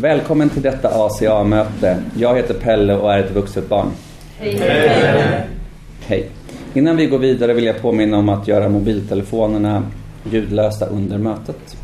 [0.00, 2.02] Välkommen till detta ACA-möte.
[2.16, 3.90] Jag heter Pelle och är ett vuxet barn.
[4.38, 5.48] Hej.
[6.00, 6.30] Hej.
[6.74, 9.82] Innan vi går vidare vill jag påminna om att göra mobiltelefonerna
[10.30, 11.76] ljudlösa under mötet.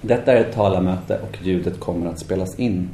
[0.00, 2.88] Detta är ett talarmöte och ljudet kommer att spelas in.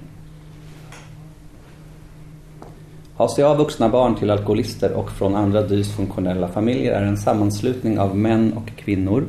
[3.16, 8.52] ACA Vuxna Barn till Alkoholister och från andra dysfunktionella familjer är en sammanslutning av män
[8.52, 9.24] och kvinnor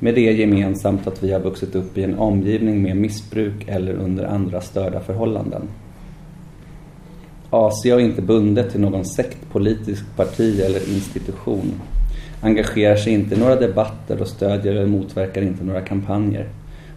[0.00, 4.24] med det gemensamt att vi har vuxit upp i en omgivning med missbruk eller under
[4.24, 5.62] andra störda förhållanden.
[7.50, 11.80] AC är inte bundet till någon sekt, politisk parti eller institution.
[12.40, 16.48] Engagerar sig inte i några debatter och stödjer eller motverkar inte några kampanjer.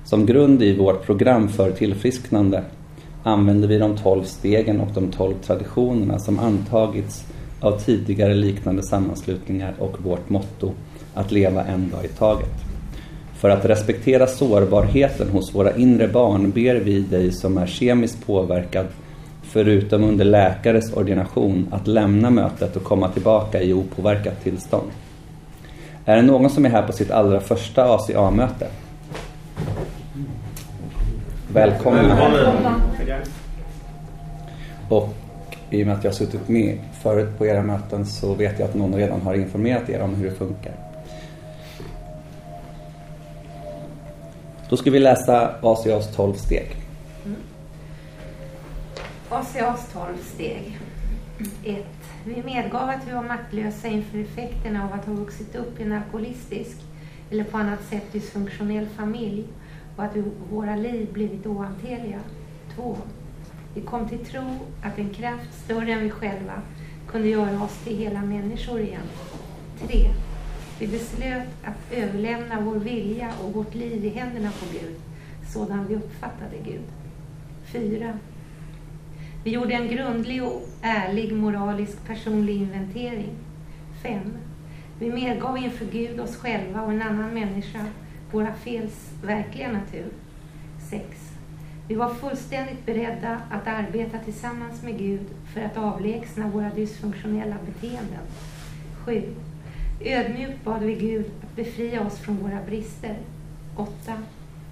[0.06, 2.64] Som grund i vårt program för tillfrisknande
[3.24, 7.26] använder vi de tolv stegen och de tolv traditionerna som antagits
[7.60, 10.72] av tidigare liknande sammanslutningar och vårt motto
[11.14, 12.63] att leva en dag i taget.
[13.44, 18.86] För att respektera sårbarheten hos våra inre barn ber vi dig som är kemiskt påverkad,
[19.42, 24.92] förutom under läkares ordination, att lämna mötet och komma tillbaka i opåverkat tillstånd.
[26.06, 28.68] Är det någon som är här på sitt allra första ACA-möte?
[31.54, 32.32] Välkomna.
[34.90, 35.10] Och
[35.70, 38.70] i och med att jag har suttit med förut på era möten så vet jag
[38.70, 40.93] att någon redan har informerat er om hur det funkar.
[44.74, 46.76] Då ska vi läsa ACAs 12 steg.
[47.26, 47.38] Mm.
[49.30, 50.80] ACAs 12 steg.
[51.64, 51.86] 1.
[52.26, 55.92] Vi medgav att vi var maktlösa inför effekterna av att ha vuxit upp i en
[55.92, 56.78] alkoholistisk
[57.32, 59.44] eller på annat sätt dysfunktionell familj
[59.98, 60.16] och att
[60.52, 62.20] våra liv blivit ohanterliga.
[62.76, 62.98] 2.
[63.74, 66.62] Vi kom till tro att en kraft större än vi själva
[67.08, 69.08] kunde göra oss till hela människor igen.
[69.88, 70.10] 3.
[70.84, 74.96] Vi beslöt att överlämna vår vilja och vårt liv i händerna på Gud,
[75.54, 76.84] sådan vi uppfattade Gud.
[77.66, 78.20] 4.
[79.44, 83.30] Vi gjorde en grundlig och ärlig moralisk personlig inventering.
[84.02, 84.20] 5.
[85.00, 87.86] Vi medgav inför Gud oss själva och en annan människa
[88.32, 90.12] våra fels verkliga natur.
[90.90, 91.06] 6.
[91.88, 98.24] Vi var fullständigt beredda att arbeta tillsammans med Gud för att avlägsna våra dysfunktionella beteenden.
[99.06, 99.34] 7.
[100.06, 103.16] Ödmjukt bad vi Gud att befria oss från våra brister.
[103.76, 103.92] 8.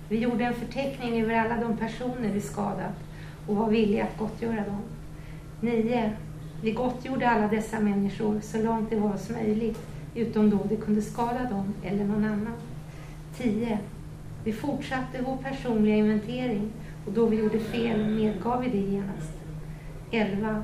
[0.09, 2.95] Vi gjorde en förteckning över alla de personer vi skadat
[3.47, 4.81] och var villiga att gottgöra dem.
[5.61, 6.11] 9.
[6.63, 9.79] Vi gottgjorde alla dessa människor så långt det var oss möjligt,
[10.15, 12.55] utom då det kunde skada dem eller någon annan.
[13.37, 13.79] 10.
[14.43, 16.71] Vi fortsatte vår personliga inventering
[17.05, 19.33] och då vi gjorde fel medgav vi det genast.
[20.11, 20.63] 11.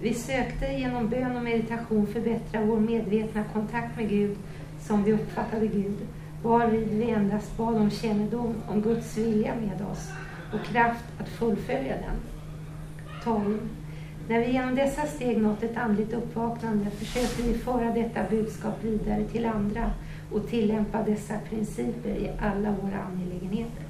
[0.00, 4.36] Vi sökte genom bön och meditation förbättra vår medvetna kontakt med Gud
[4.80, 5.96] som vi uppfattade Gud,
[6.42, 10.08] varvid vi endast bad om kännedom om Guds vilja med oss
[10.52, 12.16] och kraft att fullfölja den.
[13.24, 13.58] 12.
[14.28, 19.24] När vi genom dessa steg nått ett andligt uppvaknande försökte vi föra detta budskap vidare
[19.24, 19.90] till andra
[20.32, 23.82] och tillämpa dessa principer i alla våra angelägenheter.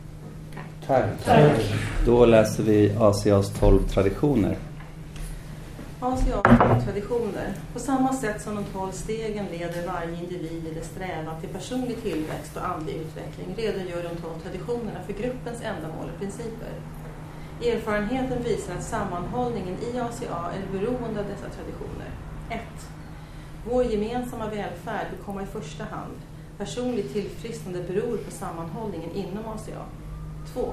[0.54, 0.86] Tack.
[0.86, 1.24] Tack.
[1.24, 1.74] Tack.
[2.06, 4.56] Då läser vi ACA's 12 traditioner
[6.00, 7.54] asiatiska traditioner.
[7.72, 12.02] På samma sätt som de tolv stegen leder varje individ i dess strävan till personlig
[12.02, 16.72] tillväxt och andlig utveckling redogör de tolv traditionerna för gruppens ändamål och principer.
[17.62, 22.10] Erfarenheten visar att sammanhållningen i ACA är beroende av dessa traditioner.
[22.50, 22.60] 1.
[23.68, 26.14] Vår gemensamma välfärd bör komma i första hand.
[26.58, 29.84] Personligt tillfrisknande beror på sammanhållningen inom ACA.
[30.52, 30.72] 2.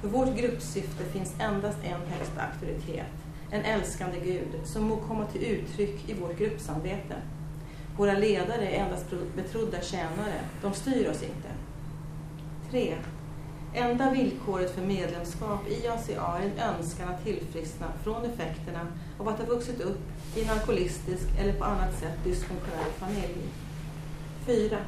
[0.00, 5.44] För vårt gruppsyfte finns endast en högsta auktoritet, en älskande Gud som må komma till
[5.44, 7.14] uttryck i vårt gruppsamvete.
[7.96, 11.48] Våra ledare är endast betrodda tjänare, de styr oss inte.
[12.70, 12.94] 3.
[13.74, 18.86] Enda villkoret för medlemskap i ACA är en önskan att tillfriskna från effekterna
[19.18, 20.00] av att ha vuxit upp
[20.36, 23.48] i en alkoholistisk eller på annat sätt dysfunktionell familj.
[24.46, 24.78] 4.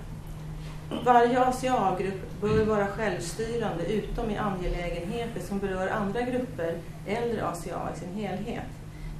[1.04, 6.78] Varje ACA-grupp bör vara självstyrande utom i angelägenheter som berör andra grupper
[7.08, 8.64] eller ACA i sin helhet.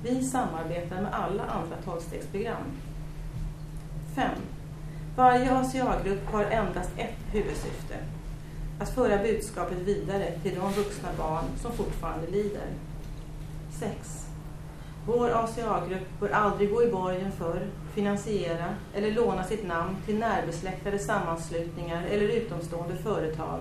[0.03, 2.65] Vi samarbetar med alla andra tolvstegsprogram.
[4.15, 4.31] 5.
[5.17, 7.95] Varje ACA-grupp har endast ett huvudsyfte.
[8.81, 12.67] Att föra budskapet vidare till de vuxna barn som fortfarande lider.
[13.71, 14.27] 6.
[15.07, 20.99] Vår ACA-grupp bör aldrig gå i borgen för, finansiera eller låna sitt namn till närbesläktade
[20.99, 23.61] sammanslutningar eller utomstående företag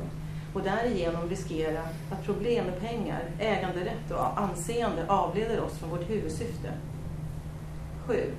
[0.53, 6.71] och därigenom riskera att problem med pengar, äganderätt och anseende avleder oss från vårt huvudsyfte.
[8.07, 8.33] 7.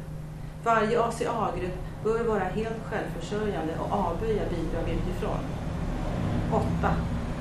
[0.65, 5.39] Varje ACA-grupp bör vara helt självförsörjande och avböja bidrag utifrån.
[6.53, 6.95] 8.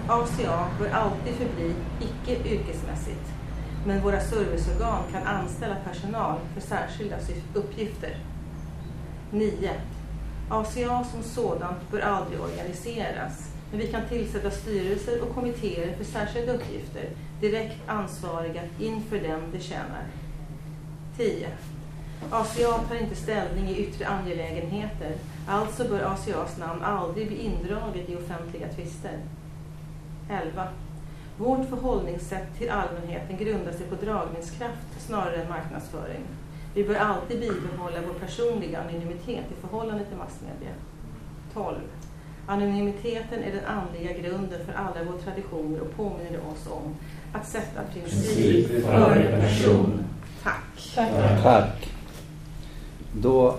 [0.08, 3.34] ACA bör alltid förbli icke yrkesmässigt,
[3.86, 7.16] men våra serviceorgan kan anställa personal för särskilda
[7.54, 8.18] uppgifter.
[9.31, 9.72] 9.
[10.50, 16.54] ACA som sådant bör aldrig organiseras, men vi kan tillsätta styrelser och kommittéer för särskilda
[16.54, 17.10] uppgifter,
[17.42, 20.04] direkt ansvariga inför dem det tjänar.
[21.18, 21.48] 10.
[22.31, 25.16] ACA tar inte ställning i yttre angelägenheter,
[25.48, 29.19] alltså bör ACAs namn aldrig bli indraget i offentliga tvister.
[30.30, 30.68] 11.
[31.38, 36.22] Vårt förhållningssätt till allmänheten grundar sig på dragningskraft snarare än marknadsföring.
[36.74, 40.74] Vi bör alltid bibehålla vår personliga anonymitet i förhållande till massmedia.
[41.54, 41.75] 12.
[42.50, 46.96] Anonymiteten är den andliga grunden för alla våra traditioner och påminner oss om
[47.34, 50.04] att sätta princip före person.
[50.44, 50.92] Tack.
[50.96, 51.44] Tack.
[51.44, 51.90] Tack.
[53.14, 53.56] Då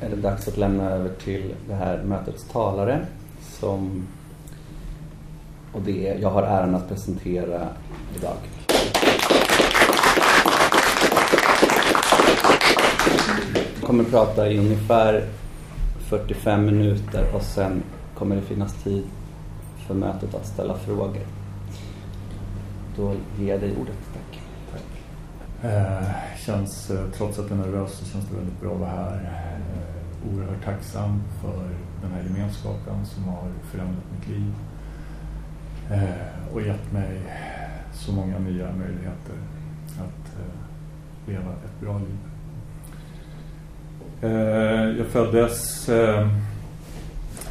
[0.00, 3.06] är det dags att lämna över till det här mötets talare
[3.42, 4.06] som
[5.72, 7.68] och det är, jag har äran att presentera
[8.16, 8.36] idag.
[13.80, 15.28] Jag kommer att prata i ungefär
[16.08, 17.82] 45 minuter och sen
[18.22, 19.04] kommer det finnas tid
[19.86, 21.22] för mötet att ställa frågor.
[22.96, 23.98] Då ger jag dig ordet.
[24.12, 24.40] Tack.
[24.72, 25.70] Tack.
[25.72, 26.08] Eh,
[26.38, 29.14] känns, eh, trots att jag är nervös så känns det väldigt bra att vara här.
[29.14, 31.68] Eh, oerhört tacksam för
[32.02, 34.54] den här gemenskapen som har förändrat mitt liv
[35.90, 37.20] eh, och gett mig
[37.92, 39.36] så många nya möjligheter
[39.98, 40.54] att eh,
[41.26, 42.18] leva ett bra liv.
[44.22, 46.28] Eh, jag föddes eh,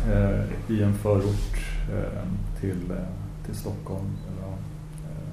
[0.10, 1.58] eh, i en förort
[1.94, 2.24] eh,
[2.60, 2.98] till, eh,
[3.46, 5.28] till Stockholm, eller eh,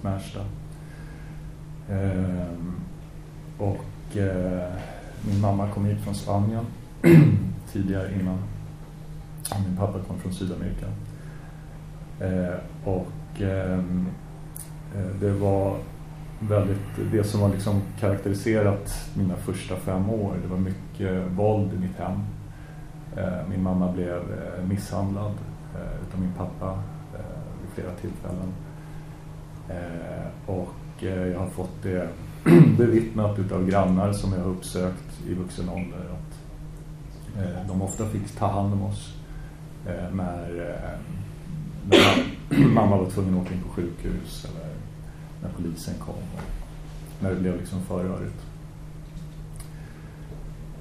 [0.00, 0.40] Märsta.
[1.88, 2.48] Eh,
[3.58, 3.84] och
[5.26, 6.64] min mamma kom hit från Spanien
[7.72, 8.38] tidigare innan
[9.66, 10.86] min pappa kom från Sydamerika.
[12.20, 13.82] Eh, och eh,
[15.20, 15.76] det var
[16.40, 21.78] väldigt, det som har liksom karaktäriserat mina första fem år, det var mycket våld i
[21.78, 22.20] mitt hem.
[23.18, 25.32] Eh, min mamma blev eh, misshandlad
[25.74, 26.78] eh, utav min pappa
[27.62, 28.52] vid flera tillfällen.
[30.46, 32.08] Och jag har fått det
[32.78, 38.46] bevittnat utav grannar som jag har uppsökt i vuxen ålder att de ofta fick ta
[38.46, 39.14] hand om oss
[40.12, 40.88] när
[41.88, 42.18] när
[42.74, 44.74] mamma var tvungen att åka in på sjukhus eller
[45.42, 46.42] när polisen kom och
[47.20, 48.46] när det blev liksom för rörigt.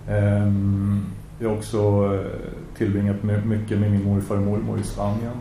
[0.08, 1.06] Ehm,
[1.40, 5.34] jag har också eh, tillbringat mycket med min morfar och mormor i Spanien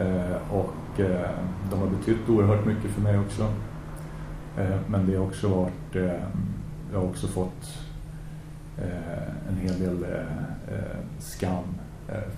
[0.00, 1.30] eh, och eh,
[1.70, 3.52] de har betytt oerhört mycket för mig också.
[4.86, 5.94] Men det har också varit,
[6.92, 7.78] jag har också fått
[9.48, 10.06] en hel del
[11.18, 11.64] skam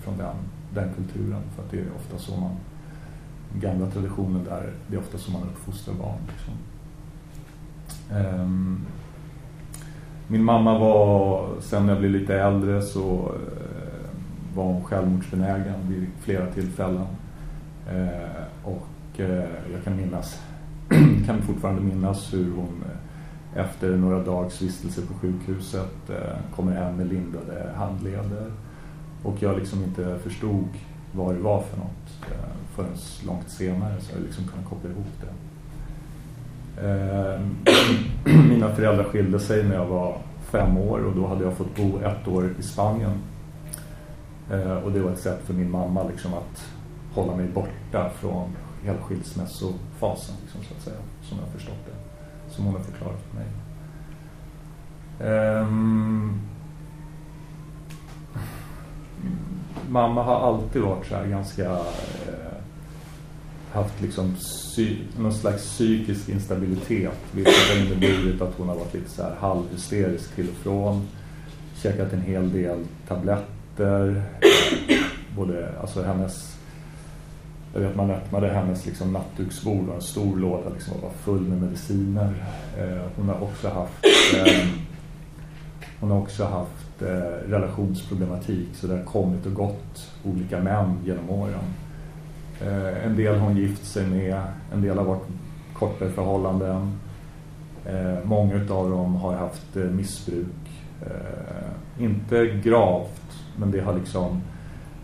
[0.02, 0.36] från den
[0.74, 1.42] den kulturen.
[1.56, 2.56] För att det är ofta så man,
[3.54, 6.18] gamla traditionen där, det är ofta så man uppfostrar barn.
[6.28, 6.54] Liksom.
[8.16, 8.86] Ehm,
[10.28, 16.06] min mamma var, sen när jag blev lite äldre så eh, var hon självmordsbenägen vid
[16.20, 17.06] flera tillfällen.
[17.90, 20.40] Eh, och eh, jag kan minnas,
[21.26, 22.84] kan fortfarande minnas hur hon
[23.56, 26.10] efter några dags vistelse på sjukhuset
[26.56, 28.52] kommer hem med lindade handleder
[29.22, 30.68] och jag liksom inte förstod
[31.12, 32.96] vad det var för något eh, förrän
[33.26, 35.45] långt senare så jag liksom kunde koppla ihop det.
[36.82, 37.40] Eh,
[38.48, 40.18] Mina föräldrar skilde sig när jag var
[40.50, 43.22] fem år och då hade jag fått bo ett år i Spanien.
[44.50, 46.72] Eh, och det var ett sätt för min mamma liksom att
[47.14, 52.54] hålla mig borta från hela skilsmässofasen liksom, så att säga, som jag förstått det.
[52.54, 53.46] Som hon har förklarat för mig.
[55.18, 56.40] Um,
[59.88, 62.55] mamma har alltid varit så här ganska eh,
[63.76, 69.10] haft liksom psy, någon slags psykisk instabilitet vilket har inneburit att hon har varit lite
[69.10, 71.08] så här halvhysterisk till och från
[71.82, 72.78] käkat en hel del
[73.08, 74.22] tabletter
[75.36, 76.56] både, alltså hennes
[77.74, 81.62] jag vet man öppnade hennes liksom nattduksbord och en stor låda liksom var full med
[81.62, 82.34] mediciner
[82.78, 84.04] eh, hon har också haft
[84.36, 84.66] eh,
[86.00, 91.30] hon har också haft eh, relationsproblematik så det har kommit och gått olika män genom
[91.30, 91.64] åren.
[92.60, 95.28] Eh, en del har hon gift sig med, en del har varit
[95.74, 96.98] kortare förhållanden.
[97.86, 100.46] Eh, många av dem har haft eh, missbruk.
[101.06, 104.40] Eh, inte gravt, men det har liksom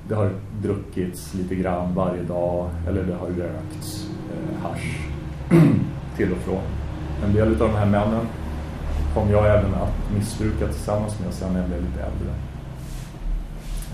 [0.09, 0.31] det har
[0.63, 5.09] druckits lite grann varje dag eller det har rökts eh, hash
[6.17, 6.63] till och från.
[7.25, 8.27] En del av de här männen
[9.15, 12.35] kom jag även att missbruka tillsammans med sen när jag blev lite äldre.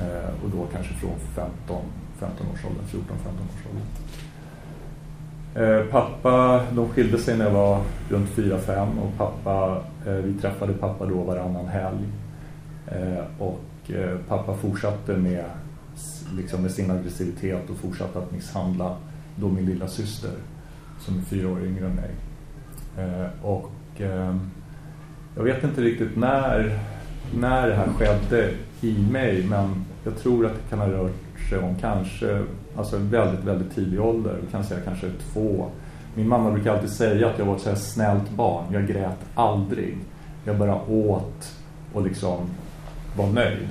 [0.00, 1.83] Eh, och då kanske från 15,
[2.20, 3.87] 15-årsåldern, 14-15-årsåldern.
[5.54, 10.72] Eh, pappa, de skilde sig när jag var runt 4-5 och pappa, eh, vi träffade
[10.72, 12.04] pappa då varannan helg.
[12.87, 15.44] Eh, och eh, pappa fortsatte med,
[16.37, 18.96] liksom med sin aggressivitet och fortsatte att misshandla
[19.37, 20.30] då min lilla syster
[20.98, 22.10] som är fyra år yngre än mig.
[22.98, 24.37] Eh, och eh,
[25.37, 26.78] jag vet inte riktigt när,
[27.34, 31.75] när det här skedde i mig men jag tror att det kan ha rört sig
[31.80, 32.45] kanske
[32.76, 34.37] alltså en väldigt, väldigt tidig ålder.
[34.45, 35.66] Vi kan säga kanske två.
[36.14, 38.64] Min mamma brukar alltid säga att jag var ett så här snällt barn.
[38.73, 39.99] Jag grät aldrig.
[40.45, 41.54] Jag bara åt
[41.92, 42.47] och liksom
[43.16, 43.68] var nöjd.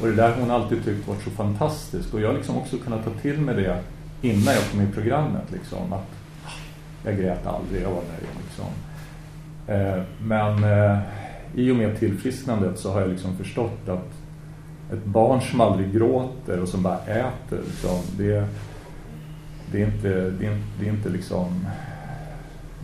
[0.00, 2.14] Och det där hon alltid tyckt varit så fantastiskt.
[2.14, 3.78] Och jag har liksom också kunnat ta till mig det
[4.22, 5.52] innan jag kom i programmet.
[5.52, 6.10] Liksom, att
[7.04, 8.28] jag grät aldrig, jag var nöjd.
[8.44, 8.66] Liksom.
[9.66, 10.98] Eh, men eh,
[11.54, 14.21] i och med tillfrisknandet så har jag liksom förstått att
[14.92, 18.46] ett barn som aldrig gråter och som bara äter liksom, det,
[19.72, 21.66] det, är inte, det, är, det är inte liksom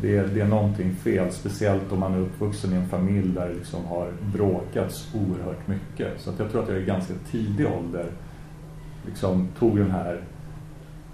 [0.01, 3.49] det är, det är någonting fel, speciellt om man är uppvuxen i en familj där
[3.49, 6.21] det liksom har bråkats oerhört mycket.
[6.21, 8.07] Så att jag tror att jag i ganska tidig ålder
[9.07, 10.21] liksom tog den här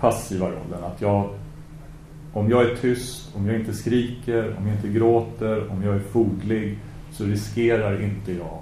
[0.00, 0.84] passiva rollen.
[0.84, 1.30] Att jag,
[2.32, 6.00] om jag är tyst, om jag inte skriker, om jag inte gråter, om jag är
[6.00, 6.78] foglig
[7.10, 8.58] så riskerar inte jag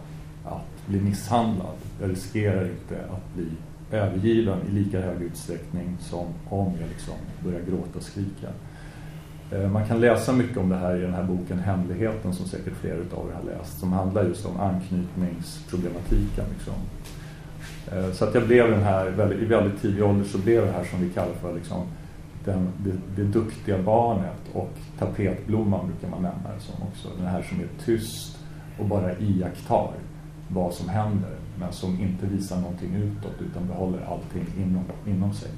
[0.93, 1.77] bli misshandlad.
[2.01, 3.47] Jag riskerar inte att bli
[3.91, 8.49] övergiven i lika hög utsträckning som om jag liksom börjar gråta och skrika.
[9.51, 12.73] Eh, man kan läsa mycket om det här i den här boken Hemligheten som säkert
[12.81, 16.45] flera av er har läst som handlar just om anknytningsproblematiken.
[16.55, 16.75] Liksom.
[17.93, 20.85] Eh, så att jag blev den här, i väldigt tidig ålder så blev det här
[20.85, 21.87] som vi kallar för liksom
[22.45, 27.09] den, det, det duktiga barnet och tapetblomman brukar man nämna det som också.
[27.19, 28.39] Den här som är tyst
[28.79, 29.93] och bara iakttar
[30.53, 35.51] vad som händer men som inte visar någonting utåt utan behåller allting inom, inom sig.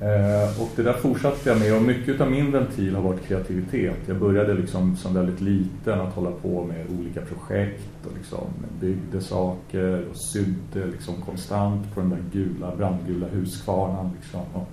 [0.00, 3.96] Eh, och det där fortsatte jag med och mycket av min ventil har varit kreativitet.
[4.06, 8.44] Jag började liksom som väldigt liten att hålla på med olika projekt och liksom
[8.80, 14.10] byggde saker och sydde liksom konstant på den där gula, brandgula huskvarnan.
[14.20, 14.40] Liksom.
[14.52, 14.68] Och,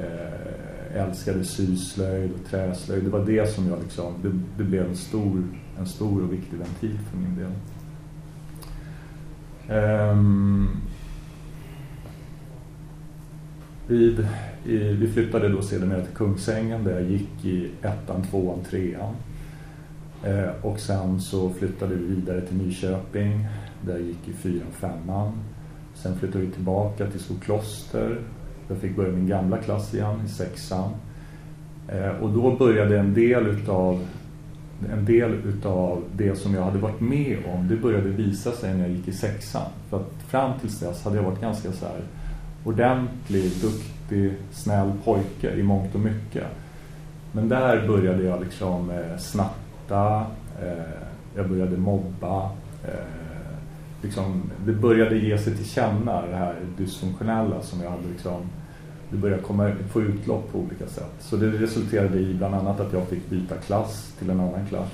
[0.00, 3.04] eh, älskade syslöjd och träslöjd.
[3.04, 5.44] Det var det som jag liksom, det, det blev en stor,
[5.78, 7.50] en stor och viktig ventil för min del.
[9.72, 10.68] Um,
[13.86, 14.26] vid,
[14.64, 19.14] i, vi flyttade då sedan till Kungsängen där jag gick i ettan, tvåan, trean.
[20.24, 23.46] Eh, och sen så flyttade vi vidare till Nyköping
[23.80, 25.32] där jag gick i fyran, femman.
[25.94, 28.18] Sen flyttade vi tillbaka till Skokloster.
[28.68, 30.90] Jag fick börja min gamla klass igen i sexan.
[31.88, 34.06] Eh, och då började en del utav
[34.92, 38.80] en del utav det som jag hade varit med om det började visa sig när
[38.80, 39.70] jag gick i sexan.
[39.90, 42.00] För att fram tills dess hade jag varit ganska så här
[42.64, 46.46] ordentlig, duktig, snäll pojke i mångt och mycket.
[47.32, 50.26] Men där började jag liksom eh, snatta,
[50.62, 51.02] eh,
[51.36, 52.50] jag började mobba.
[52.84, 53.22] Eh,
[54.02, 58.42] liksom, det började ge sig till känna det här dysfunktionella som jag hade liksom
[59.12, 61.12] det började komma, få utlopp på olika sätt.
[61.20, 64.90] Så det resulterade i bland annat att jag fick byta klass till en annan klass.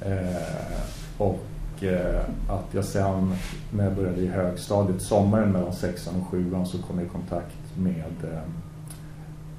[0.00, 0.82] Eh,
[1.18, 1.44] och
[1.82, 3.34] eh, att jag sen
[3.72, 7.76] när jag började i högstadiet, sommaren mellan sexan och sjuan så kom jag i kontakt
[7.76, 8.40] med, eh,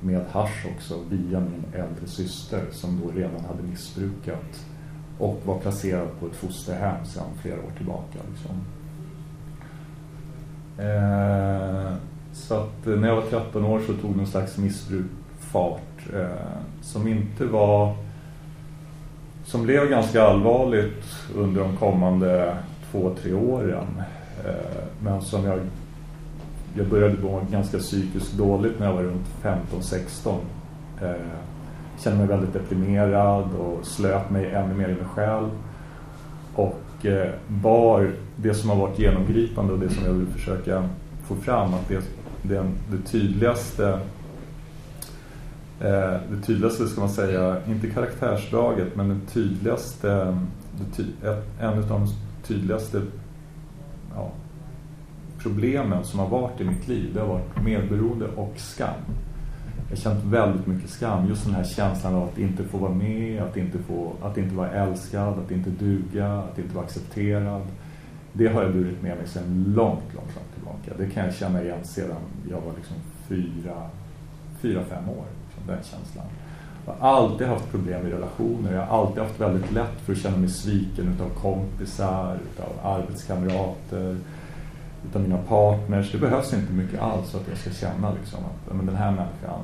[0.01, 4.65] med hash också via min äldre syster som då redan hade missbrukat
[5.18, 8.20] och var placerad på ett fosterhem sedan flera år tillbaka.
[8.32, 8.56] Liksom.
[10.77, 11.94] Eh,
[12.34, 15.06] så att eh, när jag var 13 år så tog någon slags missbruk
[15.40, 16.28] fart eh,
[16.82, 17.96] som inte var
[19.46, 21.06] som blev ganska allvarligt
[21.36, 22.58] under de kommande
[22.92, 24.02] två, tre åren.
[24.46, 25.60] Eh, men som jag
[26.78, 30.36] jag började må ganska psykiskt dåligt när jag var runt 15-16.
[31.02, 31.12] Eh,
[32.00, 35.50] kände mig väldigt deprimerad och slöt mig ännu mer i mig själv.
[36.56, 40.90] Och eh, bar det som har varit genomgripande och det som jag vill försöka
[41.28, 42.04] få fram att det
[42.41, 43.89] det, det tydligaste
[45.79, 50.38] eh, det tydligaste ska man säga, inte karaktärsdraget men den tydligaste
[51.60, 52.08] en av de
[52.43, 53.01] tydligaste
[54.15, 54.31] ja,
[55.39, 58.93] problemen som har varit i mitt liv det har varit medberoende och skam.
[59.89, 62.93] Jag har känt väldigt mycket skam, just den här känslan av att inte få vara
[62.93, 67.62] med, att inte, få, att inte vara älskad, att inte duga, att inte vara accepterad.
[68.34, 71.04] Det har jag burit med mig sedan långt, långt, långt tillbaka.
[71.04, 72.96] Det kan jag känna igen sedan jag var liksom
[73.28, 73.90] fyra,
[74.62, 75.26] fyra fem år.
[75.46, 76.26] Liksom den känslan.
[76.86, 78.74] Jag har alltid haft problem i relationer.
[78.74, 84.18] Jag har alltid haft väldigt lätt för att känna mig sviken utav kompisar, utav arbetskamrater.
[85.06, 86.12] utav mina partners.
[86.12, 89.62] Det behövs inte mycket alls att jag ska känna liksom, att men den här människan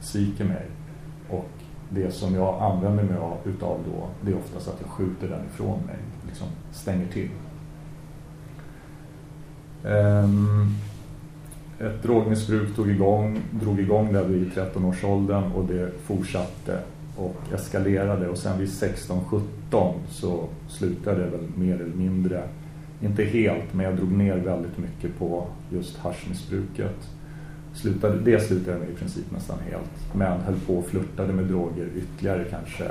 [0.00, 0.66] sviker mig.
[1.30, 1.48] Och
[1.90, 5.44] det som jag använder mig av utav då, det är oftast att jag skjuter den
[5.54, 5.96] ifrån mig.
[6.26, 7.30] Liksom stänger till.
[9.84, 10.66] Ehm,
[11.78, 16.78] ett drogmissbruk tog igång, drog igång där vid 13-årsåldern och det fortsatte
[17.16, 22.42] och eskalerade och sen vid 16-17 så slutade det väl mer eller mindre,
[23.00, 27.08] inte helt men jag drog ner väldigt mycket på just haschmissbruket.
[27.74, 31.44] Slutade, det slutade jag med i princip nästan helt men höll på och flörtade med
[31.44, 32.84] droger ytterligare kanske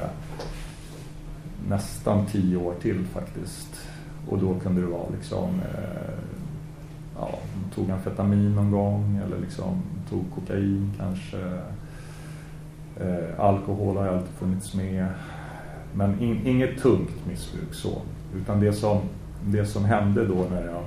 [1.69, 3.81] nästan tio år till faktiskt
[4.29, 6.42] och då kunde det vara liksom eh,
[7.19, 7.29] ja,
[7.75, 11.37] tog amfetamin någon gång eller liksom tog kokain kanske.
[12.99, 15.07] Eh, alkohol har alltid funnits med.
[15.93, 18.01] Men in, inget tungt missbruk så.
[18.35, 19.01] Utan det som,
[19.45, 20.83] det som hände då när jag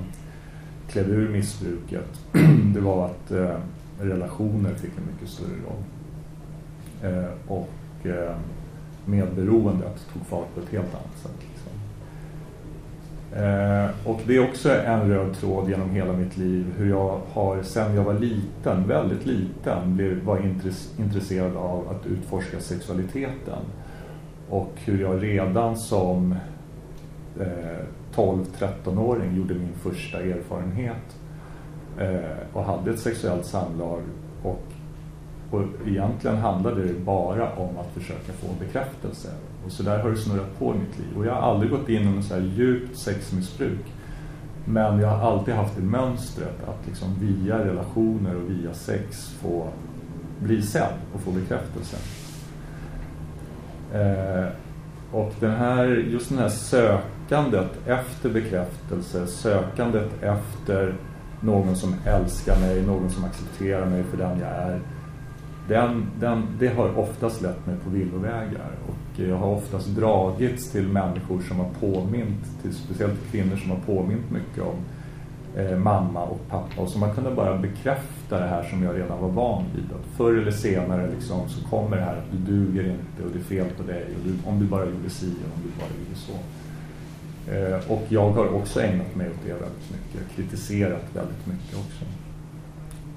[0.87, 2.21] klev ur missbruket
[2.73, 3.57] det var att eh,
[3.99, 5.83] relationer fick en mycket större roll.
[7.03, 8.35] Eh, och eh,
[9.05, 11.56] medberoendet tog fart på ett helt annat sätt.
[13.37, 17.63] Eh, och det är också en röd tråd genom hela mitt liv hur jag har
[17.63, 20.39] sen jag var liten, väldigt liten, blev, var
[20.97, 23.59] intresserad av att utforska sexualiteten.
[24.49, 26.35] Och hur jag redan som
[27.39, 31.17] eh, 12-13-åring gjorde min första erfarenhet
[31.99, 34.01] eh, och hade ett sexuellt samlag
[34.43, 34.63] och
[35.51, 39.29] och egentligen handlade det bara om att försöka få bekräftelse.
[39.67, 41.17] Och så där har det snurrat på i mitt liv.
[41.17, 43.93] Och jag har aldrig gått in i något så här djupt sexmissbruk.
[44.65, 49.69] Men jag har alltid haft det mönstret att liksom via relationer och via sex få
[50.39, 51.97] bli sedd och få bekräftelse.
[53.93, 54.47] Eh,
[55.11, 60.95] och den här, just det här sökandet efter bekräftelse, sökandet efter
[61.41, 64.81] någon som älskar mig, någon som accepterar mig för den jag är
[65.67, 70.87] den, den, det har oftast lett mig på villovägar och jag har oftast dragits till
[70.87, 74.75] människor som har påmint, till speciellt kvinnor som har påmint mycket om
[75.61, 79.21] eh, mamma och pappa och som man kunde bara bekräfta det här som jag redan
[79.21, 79.85] var van vid.
[79.85, 83.39] Att förr eller senare liksom, så kommer det här att du duger inte och det
[83.39, 85.89] är fel på dig och du, om du bara gjorde si och om du bara
[85.99, 86.33] gjorde så.
[87.51, 92.05] Eh, och jag har också ägnat mig åt det väldigt mycket, kritiserat väldigt mycket också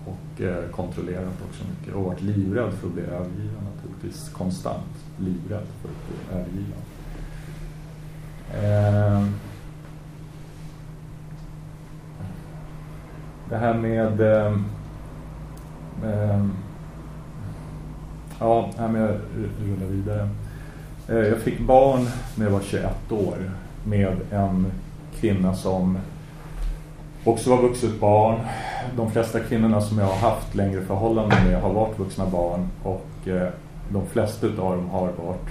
[0.04, 3.66] och eh, kontrollerat också mycket och varit livrädd för att bli övergiven
[4.00, 6.80] naturligtvis konstant livrädd för att bli övergiven.
[8.54, 9.26] Eh,
[13.48, 14.52] det här med eh,
[16.04, 16.46] eh,
[18.38, 19.20] ja, här med att
[19.90, 20.28] vidare.
[21.08, 23.50] Eh, jag fick barn när jag var 21 år
[23.84, 24.72] med en
[25.20, 25.98] kvinna som
[27.24, 28.40] också var vuxet barn.
[28.96, 33.28] De flesta kvinnorna som jag har haft längre förhållanden med har varit vuxna barn och
[33.28, 33.48] eh,
[33.92, 35.48] de flesta av dem har varit,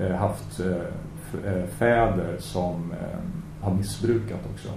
[0.00, 3.18] eh, haft eh, eh fäder som eh,
[3.60, 4.68] har missbrukat också.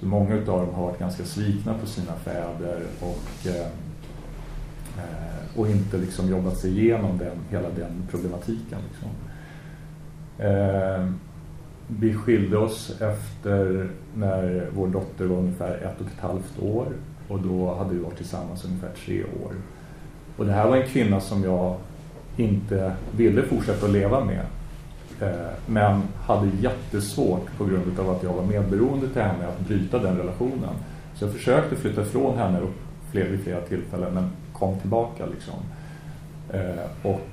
[0.00, 3.68] Så många av dem har varit ganska svikna på sina fäder och, eh,
[5.56, 8.78] och inte liksom jobbat sig igenom den, hela den problematiken.
[8.88, 9.10] Liksom
[11.86, 16.86] vi skilde oss efter när vår dotter var ungefär ett och ett halvt år
[17.28, 19.54] och då hade vi varit tillsammans ungefär tre år.
[20.36, 21.76] Och det här var en kvinna som jag
[22.38, 24.42] inte ville fortsätta att leva med
[25.20, 29.98] eh, men hade jättesvårt på grund av att jag var medberoende till henne att bryta
[29.98, 30.74] den relationen.
[31.14, 32.60] Så jag försökte flytta ifrån henne
[33.10, 35.54] fler, vid flera tillfällen men kom tillbaka liksom.
[36.50, 37.28] Eh, och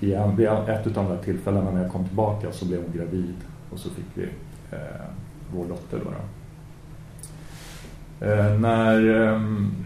[0.00, 3.34] igen, vid ett av de där tillfällena när jag kom tillbaka så blev hon gravid
[3.70, 4.24] och så fick vi
[4.70, 4.78] eh,
[5.52, 6.10] vår dotter då.
[6.10, 6.16] då.
[8.58, 9.85] när, ehm,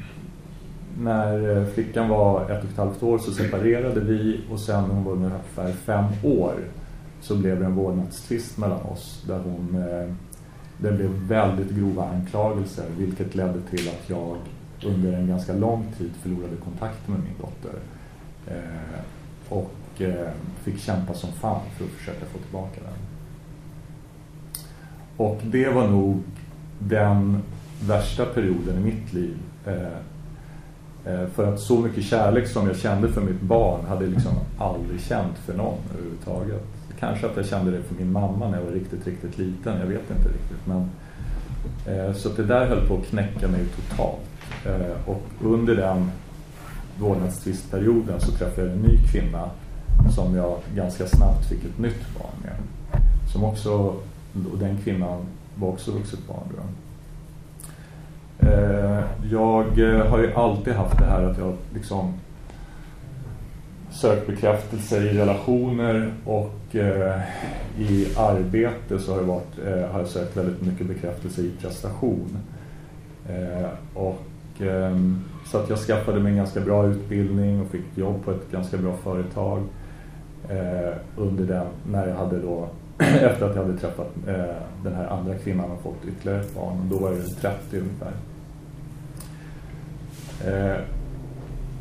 [1.00, 4.94] när eh, flickan var ett och ett halvt år så separerade vi och sen när
[4.94, 6.54] hon var ungefär fem år
[7.20, 10.14] så blev det en vårdnadstvist mellan oss där hon eh,
[10.78, 14.36] det blev väldigt grova anklagelser vilket ledde till att jag
[14.84, 17.78] under en ganska lång tid förlorade kontakten med min dotter.
[18.46, 19.00] Eh,
[19.48, 19.72] och
[20.62, 22.92] fick kämpa som fan för att försöka få tillbaka den.
[25.16, 26.22] Och det var nog
[26.78, 27.42] den
[27.82, 29.36] värsta perioden i mitt liv.
[31.04, 34.32] Eh, för att så mycket kärlek som jag kände för mitt barn hade jag liksom
[34.58, 36.62] aldrig känt för någon överhuvudtaget.
[37.00, 39.80] Kanske att jag kände det för min mamma när jag var riktigt, riktigt liten.
[39.80, 40.66] Jag vet inte riktigt.
[40.66, 40.90] Men,
[41.86, 44.20] eh, så det där höll på att knäcka mig totalt.
[44.66, 46.10] Eh, och under den
[46.98, 49.50] vårdnadstvistperioden så träffade jag en ny kvinna
[50.14, 52.56] som jag ganska snabbt fick ett nytt barn med.
[53.32, 53.96] Som också
[54.52, 56.48] och den kvinnan var också vuxet barn.
[56.56, 56.62] Då.
[58.50, 62.14] Eh, jag eh, har ju alltid haft det här att jag liksom
[63.90, 67.20] sökt bekräftelse i relationer och eh,
[67.78, 72.38] i arbete så har, varit, eh, har jag sökt väldigt mycket bekräftelse i prestation.
[73.28, 74.22] Eh, och,
[74.60, 78.50] ehm, så att jag skaffade mig en ganska bra utbildning och fick jobb på ett
[78.52, 79.62] ganska bra företag
[80.48, 85.06] eh, under den, när jag hade då efter att jag hade träffat eh, den här
[85.06, 86.80] andra kvinnan och fått ytterligare ett barn.
[86.80, 88.12] Och då var jag 30 ungefär.
[90.46, 90.80] Eh,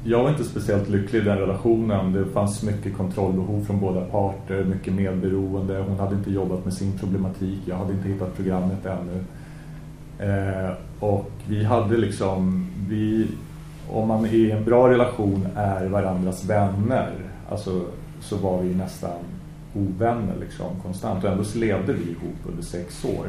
[0.04, 2.14] jag var inte speciellt lycklig i den relationen.
[2.14, 5.84] Det fanns mycket kontrollbehov från båda parter, mycket medberoende.
[5.88, 9.24] Hon hade inte jobbat med sin problematik, jag hade inte hittat programmet ännu.
[10.20, 13.28] Eh, och vi hade liksom, vi,
[13.90, 17.12] om man i en bra relation är varandras vänner,
[17.50, 17.86] alltså,
[18.22, 19.20] så var vi nästan
[19.76, 21.24] ovänner liksom, konstant.
[21.24, 23.28] Och ändå så levde vi ihop under sex år.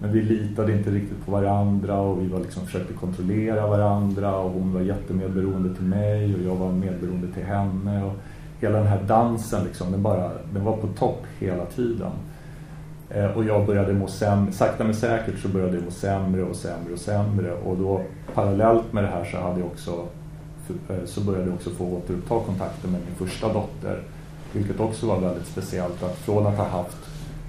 [0.00, 4.50] Men vi litade inte riktigt på varandra och vi var liksom försökte kontrollera varandra och
[4.50, 8.04] hon var jättemedberoende till mig och jag var medberoende till henne.
[8.04, 8.12] Och
[8.60, 12.10] hela den här dansen liksom, den, bara, den var på topp hela tiden.
[13.10, 16.56] Eh, och jag började må sämre, sakta men säkert så började jag må sämre och
[16.56, 17.52] sämre och sämre.
[17.52, 18.02] Och då
[18.34, 20.06] parallellt med det här så, hade jag också,
[20.88, 24.02] eh, så började jag också få återuppta kontakten med min första dotter.
[24.52, 26.98] Vilket också var väldigt speciellt att från att ha haft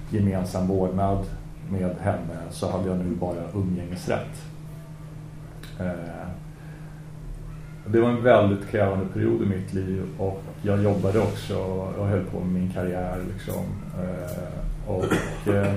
[0.10, 1.26] gemensam vårdnad
[1.72, 4.42] med henne så hade jag nu bara umgängesrätt.
[5.80, 6.28] Eh,
[7.88, 11.58] det var en väldigt krävande period i mitt liv och jag jobbade också
[11.98, 13.18] och höll på med min karriär.
[13.34, 13.64] Liksom.
[14.00, 15.74] Eh, och eh,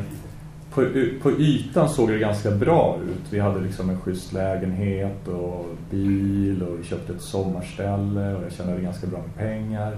[0.74, 0.86] på,
[1.22, 3.32] på ytan såg det ganska bra ut.
[3.32, 8.52] Vi hade liksom en schysst lägenhet och bil och vi köpte ett sommarställe och jag
[8.52, 9.96] tjänade ganska bra med pengar.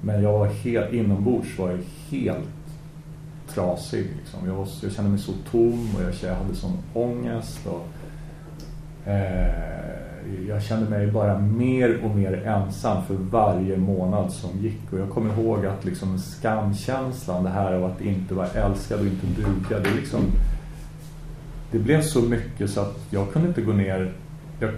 [0.00, 1.78] Men jag var helt, inombords var jag
[2.10, 2.59] helt
[3.54, 4.06] trasig.
[4.20, 4.40] Liksom.
[4.46, 7.66] Jag, var, jag kände mig så tom och jag, jag hade sån ångest.
[7.66, 7.88] Och,
[9.10, 9.90] eh,
[10.48, 14.92] jag kände mig bara mer och mer ensam för varje månad som gick.
[14.92, 19.06] Och jag kommer ihåg att liksom skamkänslan, det här av att inte vara älskad och
[19.06, 20.20] inte duga, det, liksom,
[21.70, 24.12] det blev så mycket så att jag kunde inte gå ner.
[24.60, 24.70] Jag,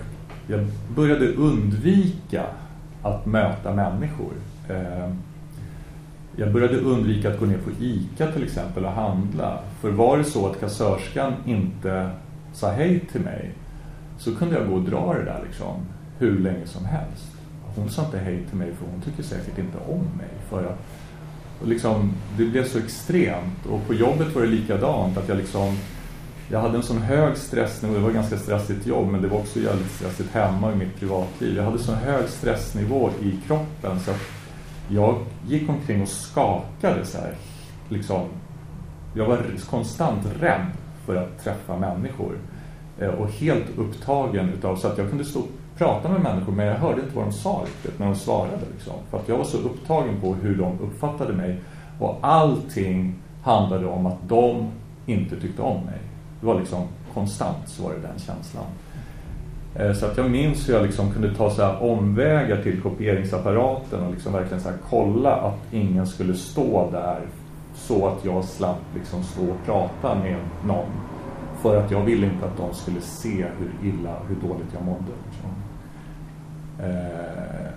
[0.46, 2.46] jag började undvika
[3.02, 4.32] att möta människor.
[4.68, 5.10] Eh,
[6.36, 9.58] jag började undvika att gå ner på ICA till exempel och handla.
[9.80, 12.10] För var det så att kassörskan inte
[12.52, 13.50] sa hej till mig
[14.18, 15.76] så kunde jag gå och dra det där liksom
[16.18, 17.32] hur länge som helst.
[17.76, 20.30] Hon sa inte hej till mig för hon tycker säkert inte om mig.
[20.48, 20.72] För jag,
[21.60, 23.66] och liksom, det blev så extremt.
[23.70, 25.18] Och på jobbet var det likadant.
[25.18, 25.76] Att jag, liksom,
[26.50, 27.94] jag hade en sån hög stressnivå.
[27.94, 30.96] Det var ett ganska stressigt jobb men det var också jävligt stressigt hemma i mitt
[31.00, 31.56] privatliv.
[31.56, 34.41] Jag hade sån hög stressnivå i kroppen så att
[34.88, 37.34] jag gick omkring och skakade så här.
[37.88, 38.20] Liksom,
[39.14, 40.66] jag var konstant rädd
[41.06, 42.38] för att träffa människor.
[42.98, 46.66] Eh, och helt upptagen utav så att jag kunde stå och prata med människor men
[46.66, 48.62] jag hörde inte vad de sa riktigt när de svarade.
[48.72, 48.94] Liksom.
[49.10, 51.60] För att jag var så upptagen på hur de uppfattade mig.
[51.98, 54.70] Och allting handlade om att de
[55.06, 55.98] inte tyckte om mig.
[56.40, 58.64] Det var liksom konstant så var det den känslan.
[59.74, 64.12] Eh, så att jag minns hur jag liksom kunde ta så omvägar till kopieringsapparaten och
[64.12, 67.20] liksom verkligen så kolla att ingen skulle stå där
[67.74, 70.90] så att jag slapp liksom stå och prata med någon.
[71.62, 75.12] För att jag ville inte att de skulle se hur illa, hur dåligt jag mådde.
[75.26, 75.50] Liksom.
[76.78, 77.72] Eh,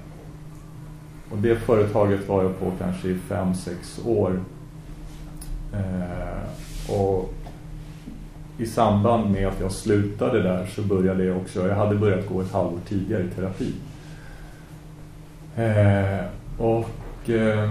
[1.32, 4.42] och det företaget var jag på kanske i fem sex år.
[5.74, 6.64] Eh,
[8.58, 12.41] i samband med att jag slutade där så började jag också, jag hade börjat gå
[12.41, 13.74] ett halvår tidigare i terapi.
[15.56, 16.26] Eh,
[16.58, 17.70] och eh,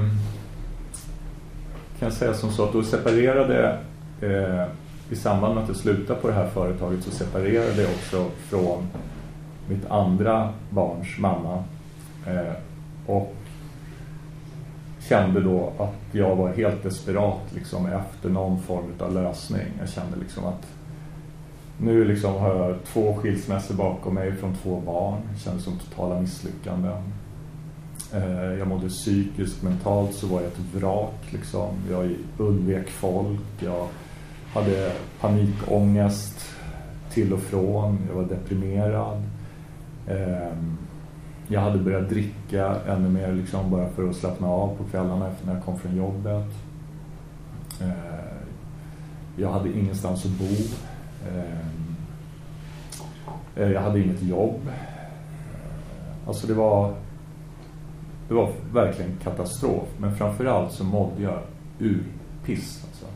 [1.99, 3.79] kan jag säga som så att då separerade
[4.20, 4.64] eh,
[5.11, 8.87] i samband med att jag slutade på det här företaget så separerade jag också från
[9.68, 11.64] mitt andra barns mamma
[12.27, 12.53] eh,
[13.07, 13.35] och
[15.09, 19.67] kände då att jag var helt desperat liksom, efter någon form av lösning.
[19.81, 20.67] Jag kände liksom att
[21.79, 25.21] nu liksom har jag två skilsmässor bakom mig från två barn.
[25.33, 27.03] Det kändes som totala misslyckanden.
[28.12, 31.33] Eh, jag mådde psykiskt, mentalt så var jag ett vrak.
[31.33, 31.69] Liksom.
[31.90, 33.40] Jag undvek folk.
[33.61, 33.88] Jag
[34.53, 36.51] hade panikångest
[37.11, 37.99] till och från.
[38.09, 39.23] Jag var deprimerad.
[40.09, 40.79] Ehm,
[41.48, 45.46] jag hade börjat dricka ännu mer liksom, bara för att slappna av på kvällarna efter
[45.46, 46.54] när jag kom från jobbet.
[47.80, 48.35] Eh,
[49.37, 50.54] jag hade ingenstans att bo.
[51.28, 51.66] Eh,
[53.57, 54.61] eh, jag hade inget jobb.
[56.26, 56.94] Alltså det var
[58.28, 59.88] det var verkligen katastrof.
[59.98, 61.38] Men framförallt så mådde jag
[61.78, 62.02] ur
[62.44, 62.85] piss.
[62.85, 63.07] Alltså.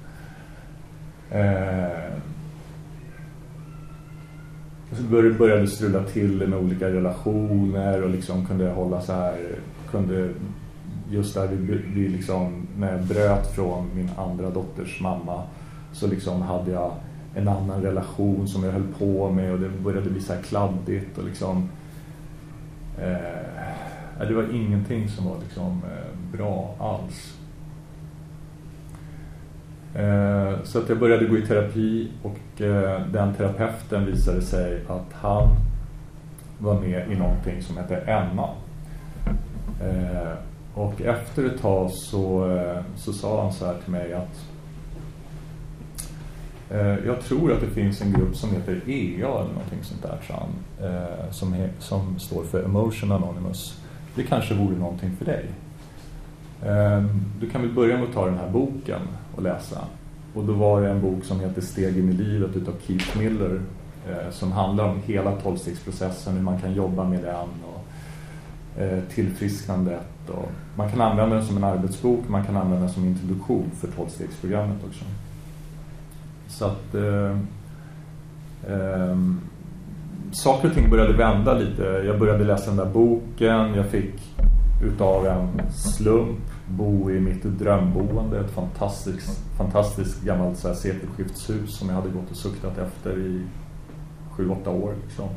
[4.91, 9.37] Jag började strula till med olika relationer och liksom kunde hålla så här
[9.91, 10.31] kunde
[11.11, 15.43] just där vi, vi liksom, när jag bröt från min andra dotters mamma
[15.93, 16.93] så liksom hade jag
[17.35, 21.19] en annan relation som jag höll på med och det började bli så här kladdigt
[21.19, 21.69] och liksom
[22.99, 27.38] eh, det var ingenting som var liksom eh, bra alls.
[29.95, 35.13] Eh, så att jag började gå i terapi och eh, den terapeuten visade sig att
[35.13, 35.49] han
[36.59, 38.49] var med i någonting som hette Emma.
[39.83, 40.33] Eh,
[40.75, 42.59] och efter ett tag så,
[42.97, 44.45] så sa han så här till mig att
[47.07, 50.19] jag tror att det finns en grupp som heter EA eller någonting sånt där
[51.31, 53.81] som, som står för Emotion Anonymous.
[54.15, 55.45] Det kanske vore någonting för dig.
[56.67, 57.09] Ehm,
[57.41, 59.01] du kan väl börja med att ta den här boken
[59.37, 59.85] och läsa.
[60.35, 63.61] Och då var det en bok som heter Steg in i livet utav Keith Miller
[64.09, 67.85] eh, som handlar om hela tolvstegsprocessen, hur man kan jobba med den och
[68.83, 73.05] eh, tillfrisknandet och man kan använda den som en arbetsbok, man kan använda den som
[73.05, 75.05] introduktion för tolvstegsprogrammet också.
[76.49, 77.37] Så att eh,
[78.75, 79.17] eh,
[80.33, 81.83] saker och ting började vända lite.
[81.83, 84.37] Jag började läsa den där boken, jag fick
[84.83, 91.89] utav en slump bo i mitt drömboende, ett fantastiskt, fantastiskt gammalt så här, sekelskiftshus som
[91.89, 93.43] jag hade gått och suktat efter i
[94.31, 94.95] sju, åtta år.
[95.05, 95.29] Liksom.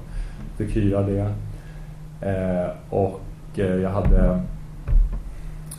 [0.58, 1.34] Fick hyra det.
[2.22, 3.22] Eh, och
[3.56, 4.42] eh, jag hade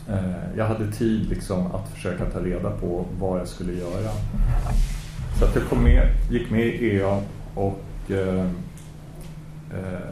[0.09, 4.11] Eh, jag hade tid liksom att försöka ta reda på vad jag skulle göra.
[5.39, 7.21] Så att jag kom med, gick med i EA
[7.55, 8.45] och eh, eh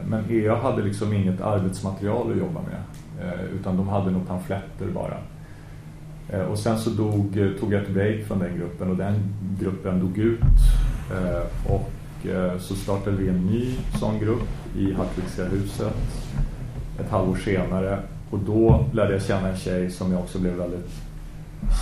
[0.06, 2.82] men EA hade liksom inget arbetsmaterial att jobba med
[3.26, 5.16] eh, utan de hade nog pamfletter bara.
[6.32, 9.14] Eh, och sen så dog, eh, tog jag ett break från den gruppen och den
[9.60, 10.40] gruppen dog ut
[11.10, 11.90] eh, och
[12.60, 15.94] så startade vi en ny sån grupp i Hartwigska huset
[17.00, 17.98] ett halvår senare
[18.30, 20.90] och då lärde jag känna en tjej som jag också blev väldigt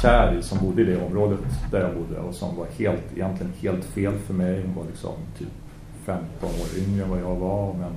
[0.02, 3.52] kär i som bodde i det området där jag bodde och som var helt, egentligen
[3.60, 4.62] helt fel för mig.
[4.66, 5.48] Hon var liksom typ
[6.04, 7.92] 15 år yngre än vad jag var men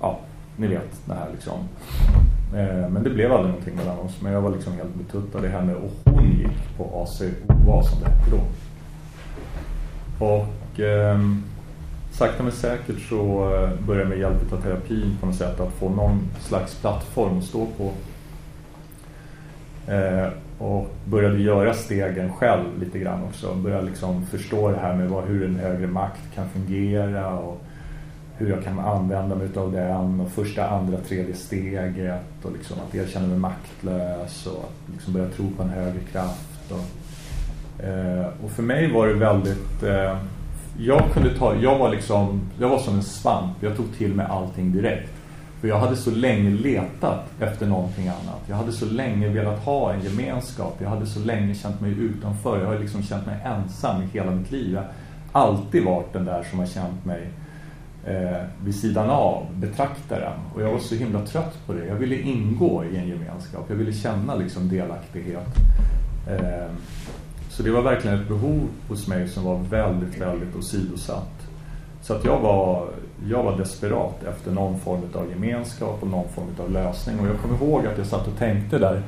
[0.00, 0.20] ja,
[0.56, 1.58] ni vet det här liksom.
[2.54, 5.48] Eh, men det blev aldrig någonting mellan oss men jag var liksom helt betuttad i
[5.48, 8.40] henne och hon gick på ACOA som det hette då.
[10.26, 11.18] Och eh,
[12.12, 15.72] sakta men säkert så eh, började jag med hjälp av terapin på något sätt att
[15.72, 17.92] få någon slags plattform att stå på.
[19.92, 23.54] Eh, och började göra stegen själv lite grann också.
[23.54, 27.64] Började liksom förstå det här med vad, hur en högre makt kan fungera och
[28.42, 32.94] hur jag kan använda mig av den och första, andra, tredje steget och liksom att
[32.94, 36.70] erkänna mig maktlös och att liksom börja tro på en högre kraft.
[36.70, 40.16] Och, eh, och för mig var det väldigt eh,
[40.78, 43.56] jag kunde ta, jag var liksom, jag var som en svamp.
[43.60, 45.12] Jag tog till mig allting direkt.
[45.60, 48.40] För jag hade så länge letat efter någonting annat.
[48.46, 50.76] Jag hade så länge velat ha en gemenskap.
[50.78, 52.60] Jag hade så länge känt mig utanför.
[52.60, 54.74] Jag har liksom känt mig ensam i hela mitt liv.
[54.74, 54.82] Jag
[55.32, 57.30] har alltid varit den där som har känt mig
[58.06, 60.40] eh, vid sidan av, betraktaren.
[60.54, 61.86] Och jag var så himla trött på det.
[61.86, 63.64] Jag ville ingå i en gemenskap.
[63.68, 65.48] Jag ville känna liksom delaktighet.
[66.28, 66.72] Eh,
[67.50, 71.48] så det var verkligen ett behov hos mig som var väldigt, väldigt åsidosatt.
[72.02, 72.88] Så att jag var,
[73.28, 77.20] jag var desperat efter någon form av gemenskap och någon form av lösning.
[77.20, 79.02] Och jag kommer ihåg att jag satt och tänkte där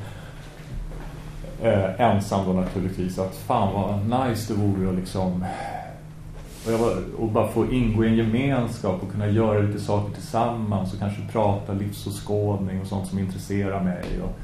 [1.61, 5.45] eh, ensam då naturligtvis att fan vad nice det vore att liksom
[6.65, 10.13] och, jag var, och bara få ingå i en gemenskap och kunna göra lite saker
[10.13, 14.03] tillsammans och kanske prata livsåskådning och sånt som intresserar mig.
[14.23, 14.39] Och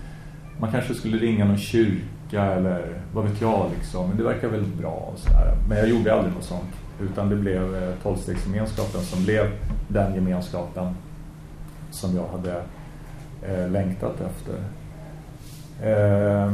[0.59, 4.07] man kanske skulle ringa någon kyrka eller vad vet jag liksom.
[4.07, 5.55] Men det verkar väldigt bra och sådär.
[5.69, 6.73] Men jag gjorde aldrig något sånt.
[7.01, 9.51] Utan det blev eh, tolvstegsgemenskapen som blev
[9.87, 10.95] den gemenskapen
[11.91, 12.61] som jag hade
[13.41, 14.55] eh, längtat efter.
[15.81, 16.51] Eh,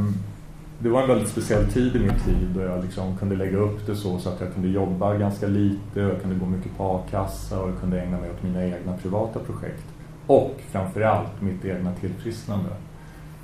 [0.79, 3.85] det var en väldigt speciell tid i mitt liv då jag liksom kunde lägga upp
[3.85, 6.83] det så, så att jag kunde jobba ganska lite och jag kunde gå mycket på
[6.83, 9.83] a-kassa och jag kunde ägna mig åt mina egna privata projekt.
[10.27, 12.69] Och framförallt mitt egna tillfrisknande.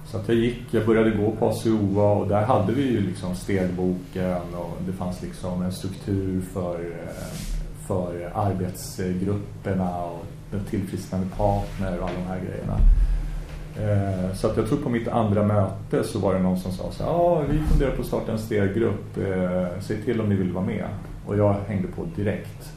[0.06, 3.36] Så att jag gick, jag började gå på ACOA och där hade vi ju liksom
[3.36, 7.34] stegboken och det fanns liksom en struktur för, eh,
[7.88, 12.78] för arbetsgrupperna och den tillfrisknande partner och alla de här grejerna.
[13.80, 16.92] Eh, så att jag tror på mitt andra möte så var det någon som sa
[16.92, 20.36] så ja ah, vi funderar på att starta en steggrupp, eh, säg till om ni
[20.36, 20.86] vill vara med.
[21.26, 22.74] Och jag hängde på direkt.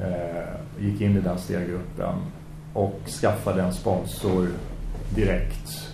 [0.00, 2.14] Eh, gick in i den steggruppen
[2.72, 4.48] och skaffade en sponsor
[5.14, 5.90] direkt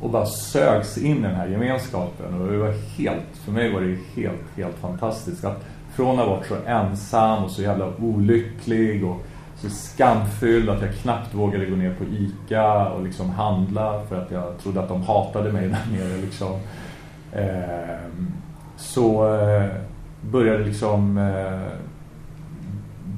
[0.00, 3.80] och bara sögs in i den här gemenskapen och det var helt, för mig var
[3.80, 9.04] det helt, helt fantastiskt att från att ha varit så ensam och så jävla olycklig
[9.04, 9.22] och
[9.60, 14.30] så skamfylld att jag knappt vågade gå ner på Ica och liksom handla för att
[14.30, 16.16] jag trodde att de hatade mig där nere.
[16.16, 16.52] Liksom.
[17.32, 17.96] Ehm, eh,
[18.76, 19.38] så
[20.22, 21.72] började liksom eh,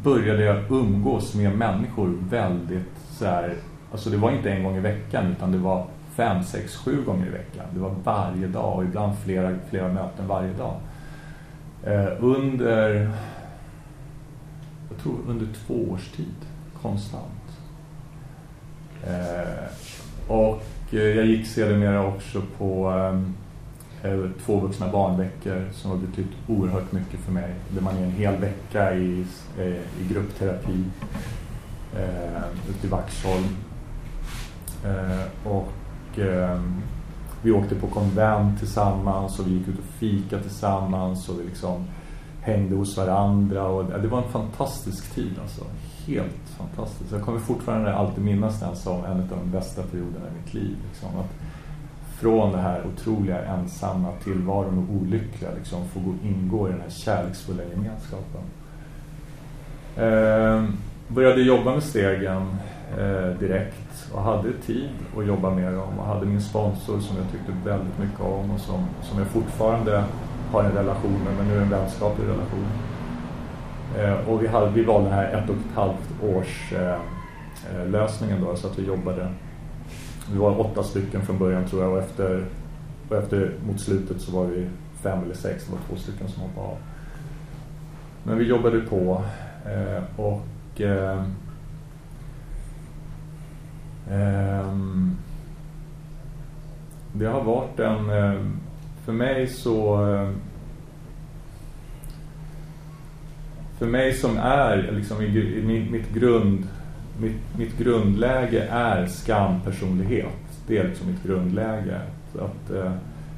[0.02, 3.54] började jag umgås med människor väldigt så här,
[3.92, 7.26] alltså det var inte en gång i veckan utan det var fem, sex, sju gånger
[7.26, 7.66] i veckan.
[7.74, 10.74] Det var varje dag och ibland flera, flera möten varje dag.
[11.84, 13.10] Eh, under
[14.92, 16.34] jag tror under två års tid
[16.82, 17.58] konstant.
[19.06, 19.70] Eh,
[20.28, 22.90] och eh, jag gick sedermera också på
[24.02, 27.54] eh, eh, två vuxna barnveckor som har betytt oerhört mycket för mig.
[27.68, 29.24] Där man är en hel vecka i,
[29.58, 30.84] eh, i gruppterapi
[31.96, 33.56] eh, ute i Vaxholm.
[34.84, 36.60] Eh, och eh,
[37.42, 41.84] vi åkte på konvent tillsammans och vi gick ut och fika tillsammans och vi liksom
[42.42, 43.68] hängde hos varandra.
[43.68, 45.64] Och, ja, det var en fantastisk tid alltså.
[46.06, 47.12] Helt fantastiskt.
[47.12, 50.76] Jag kommer fortfarande alltid minnas den som en av de bästa perioderna i mitt liv.
[50.88, 51.08] Liksom.
[51.08, 51.30] Att
[52.20, 56.90] från det här otroliga ensamma tillvaron och olyckliga liksom, få gå, ingå i den här
[56.90, 58.42] kärleksfulla gemenskapen.
[59.96, 60.64] Eh,
[61.08, 62.46] började jobba med stegen
[62.98, 67.32] eh, direkt och hade tid att jobba med dem och hade min sponsor som jag
[67.32, 70.04] tyckte väldigt mycket om och som, som jag fortfarande
[70.52, 72.66] har en relation med, men nu är en vänskaplig relation.
[73.98, 76.98] Eh, och vi, hade, vi valde den här ett och ett halvt års eh,
[77.70, 79.28] eh, lösningen då, så att vi jobbade.
[80.32, 82.44] Vi var åtta stycken från början tror jag och efter,
[83.08, 84.66] och efter mot slutet så var vi
[85.02, 86.76] fem eller sex, det var två stycken som hoppade av.
[88.24, 89.22] Men vi jobbade på
[89.66, 91.24] eh, och eh,
[94.10, 94.72] eh
[97.14, 98.40] det har varit en eh,
[99.04, 100.30] för mig så eh,
[103.78, 106.68] för mig som är liksom i, mitt, grund
[107.20, 110.34] mitt, mitt grundläge är skampersonlighet.
[110.66, 112.00] Det är liksom mitt grundläge.
[112.34, 112.92] Att, eh,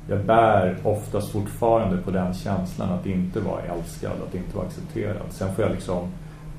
[0.08, 5.26] jag bär oftast fortfarande på den känslan att inte vara älskad, att inte vara accepterad.
[5.30, 6.08] Sen får jag liksom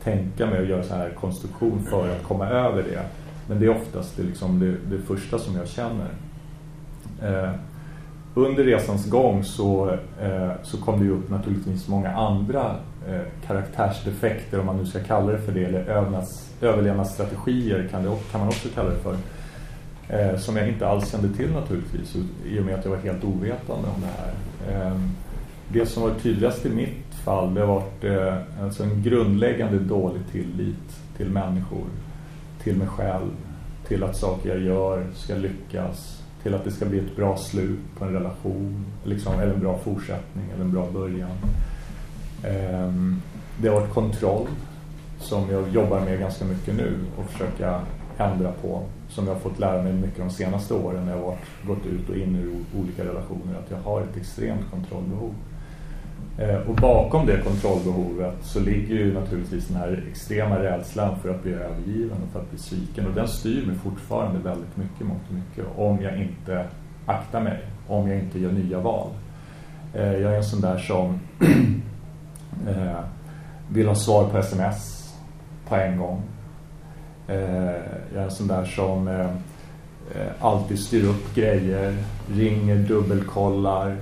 [0.03, 3.05] tänka mig och göra så här konstruktion för att komma över det.
[3.47, 6.09] Men det är oftast det, liksom det, det första som jag känner.
[7.21, 7.51] Eh,
[8.35, 12.75] under resans gång så, eh, så kom det ju upp naturligtvis många andra
[13.07, 18.17] eh, karaktärsdefekter om man nu ska kalla det för det eller övnas, överlevnadsstrategier kan, det,
[18.31, 19.17] kan man också kalla det för
[20.09, 23.23] eh, som jag inte alls kände till naturligtvis i och med att jag var helt
[23.23, 24.33] ovetande om det här.
[24.87, 24.99] Eh,
[25.67, 30.21] det som var tydligast i mitt fall det har varit eh, alltså en grundläggande dålig
[30.31, 31.85] tillit till människor,
[32.63, 33.31] till mig själv,
[33.87, 36.14] till att saker jag gör ska lyckas
[36.45, 39.77] till att det ska bli ett bra slut på en relation liksom, eller en bra
[39.77, 41.31] fortsättning eller en bra början.
[42.43, 43.21] Um,
[43.61, 44.47] det har varit kontroll
[45.19, 47.81] som jag jobbar med ganska mycket nu och försöka
[48.17, 51.37] ändra på som jag har fått lära mig mycket de senaste åren när jag har
[51.67, 55.33] gått ut och in ur olika relationer att jag har ett extremt kontrollbehov.
[56.37, 61.43] Eh, och bakom det kontrollbehovet så ligger ju naturligtvis den här extrema rädslan för att
[61.43, 63.07] bli övergiven och för att bli sviken.
[63.07, 66.65] Och den styr mig fortfarande väldigt mycket mot mycket om jag inte
[67.05, 69.09] aktar mig, om jag inte gör nya val.
[69.93, 71.19] Eh, jag är en sån där som
[72.67, 72.99] eh,
[73.69, 75.13] vill ha svar på sms
[75.69, 76.21] på en gång.
[77.27, 79.27] Jag är en sån där som
[80.39, 83.97] alltid styr upp grejer, ringer, dubbelkollar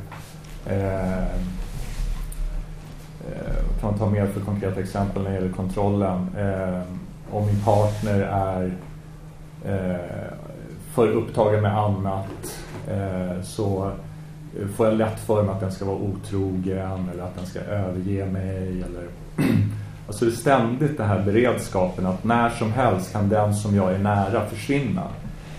[3.83, 6.27] kan man ta mer för konkreta exempel när det gäller kontrollen.
[6.37, 6.81] Eh,
[7.31, 8.73] om min partner är
[9.65, 10.33] eh,
[10.93, 13.91] för upptagen med annat eh, så
[14.75, 18.25] får jag lätt för mig att den ska vara otrogen eller att den ska överge
[18.25, 19.07] mig eller
[20.07, 23.93] alltså det är ständigt den här beredskapen att när som helst kan den som jag
[23.93, 25.03] är nära försvinna.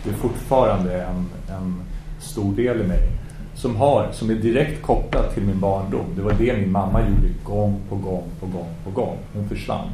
[0.05, 1.75] Det är fortfarande en, en
[2.21, 3.09] stor del i mig
[3.55, 6.07] som, har, som är direkt kopplat till min barndom.
[6.17, 9.19] Det var det min mamma gjorde gång på gång på gång på gång.
[9.35, 9.89] Hon försvann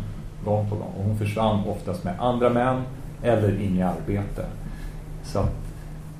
[0.44, 0.92] gång på gång.
[0.98, 2.82] Och hon försvann oftast med andra män
[3.22, 4.44] eller in i arbete.
[5.24, 5.56] Så att,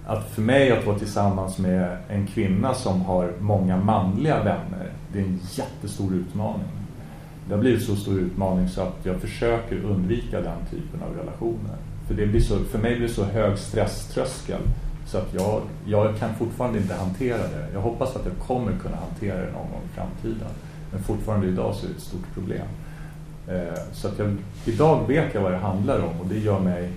[0.07, 5.19] att för mig att vara tillsammans med en kvinna som har många manliga vänner, det
[5.19, 6.69] är en jättestor utmaning.
[7.49, 11.77] Det har blivit så stor utmaning så att jag försöker undvika den typen av relationer.
[12.09, 14.61] För, det blir så, för mig blir det så hög stresströskel
[15.11, 17.69] så att jag, jag kan fortfarande inte hantera det.
[17.73, 20.49] Jag hoppas att jag kommer kunna hantera det någon gång i framtiden.
[20.93, 22.67] Men fortfarande idag så är det ett stort problem.
[23.49, 26.91] Eh, så att jag, idag vet jag vad det handlar om och det gör mig,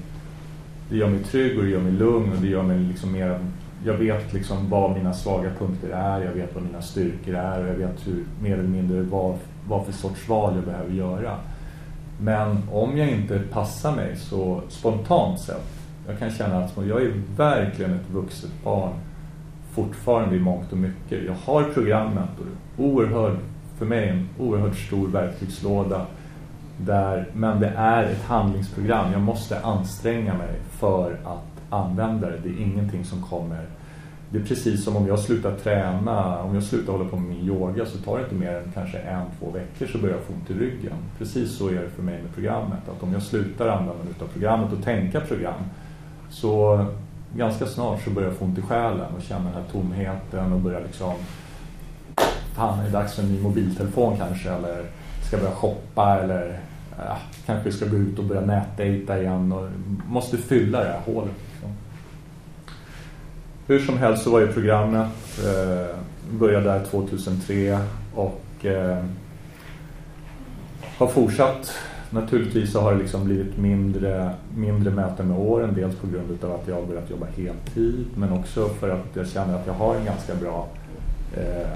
[0.89, 3.39] det gör mig trygg och det gör mig lugn och det gör mig liksom mer
[3.85, 7.69] jag vet liksom vad mina svaga punkter är, jag vet vad mina styrkor är och
[7.69, 9.37] jag vet hur, mer eller mindre vad,
[9.67, 11.37] vad för sorts val jag behöver göra.
[12.19, 17.13] Men om jag inte passar mig så spontant sett, jag kan känna att jag är
[17.37, 18.93] verkligen ett vuxet barn
[19.71, 21.23] fortfarande i mångt och mycket.
[21.25, 23.37] Jag har programmet och oerhörd,
[23.77, 26.05] för mig en oerhört stor verktygslåda
[26.77, 29.11] där, men det är ett handlingsprogram.
[29.11, 32.37] Jag måste anstränga mig för att använda det.
[32.43, 33.65] Det är ingenting som kommer
[34.33, 37.47] det är precis som om jag slutar träna, om jag slutar hålla på med min
[37.47, 40.33] yoga så tar det inte mer än kanske en, två veckor så börjar jag få
[40.33, 40.93] ont i ryggen.
[41.17, 42.89] Precis så är det för mig med programmet.
[42.89, 45.63] Att om jag slutar använda mig av programmet och tänka program
[46.33, 46.85] så
[47.35, 50.59] ganska snart så börjar jag få ont i själen och känna den här tomheten och
[50.59, 51.13] börjar liksom
[52.55, 54.85] fan är det dags för en ny mobiltelefon kanske eller
[55.27, 56.59] ska jag börja shoppa eller
[56.97, 59.69] ja, kanske ska gå ut och börja nätdejta igen och
[60.07, 61.33] måste fylla det här hålet.
[61.51, 61.69] Liksom.
[63.67, 65.09] Hur som helst så var ju programmet
[65.45, 65.97] eh,
[66.31, 67.79] började där 2003
[68.15, 69.05] och eh,
[70.97, 71.73] har fortsatt.
[72.13, 75.73] Naturligtvis så har det liksom blivit mindre, mindre möten med åren.
[75.75, 79.27] Dels på grund av att jag har börjat jobba heltid men också för att jag
[79.27, 80.67] känner att jag har en ganska bra
[81.37, 81.69] eh,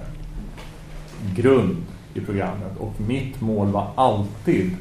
[1.35, 1.75] grund
[2.13, 2.77] i programmet.
[2.77, 4.71] Och mitt mål var alltid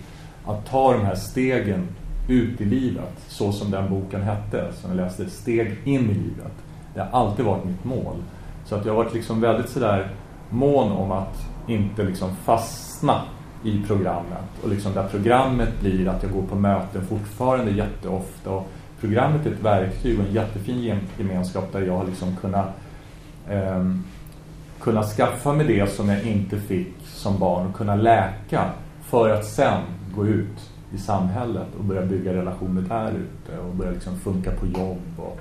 [0.46, 1.86] att ta de här stegen
[2.28, 6.52] ut i livet så som den boken hette som jag läste, Steg in i livet.
[6.94, 8.16] Det har alltid varit mitt mål.
[8.64, 10.11] Så att jag har varit liksom väldigt sådär
[10.50, 13.22] mån om att inte liksom fastna
[13.62, 14.44] i programmet.
[14.62, 18.50] Och liksom där programmet blir att jag går på möten fortfarande jätteofta.
[18.50, 18.68] Och
[19.00, 22.68] programmet är ett verktyg och en jättefin gemenskap där jag har liksom kunnat,
[23.48, 23.84] eh,
[24.80, 28.70] kunna skaffa mig det som jag inte fick som barn och kunna läka
[29.02, 29.82] för att sen
[30.16, 34.66] gå ut i samhället och börja bygga relationer där ute och börja liksom funka på
[34.66, 35.40] jobb och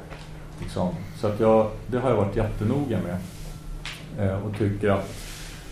[0.59, 0.89] Liksom.
[1.17, 3.17] Så att jag, det har jag varit jättenoga med.
[4.19, 5.09] Eh, och tycker att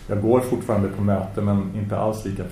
[0.08, 2.42] jag går fortfarande på möten men inte alls lika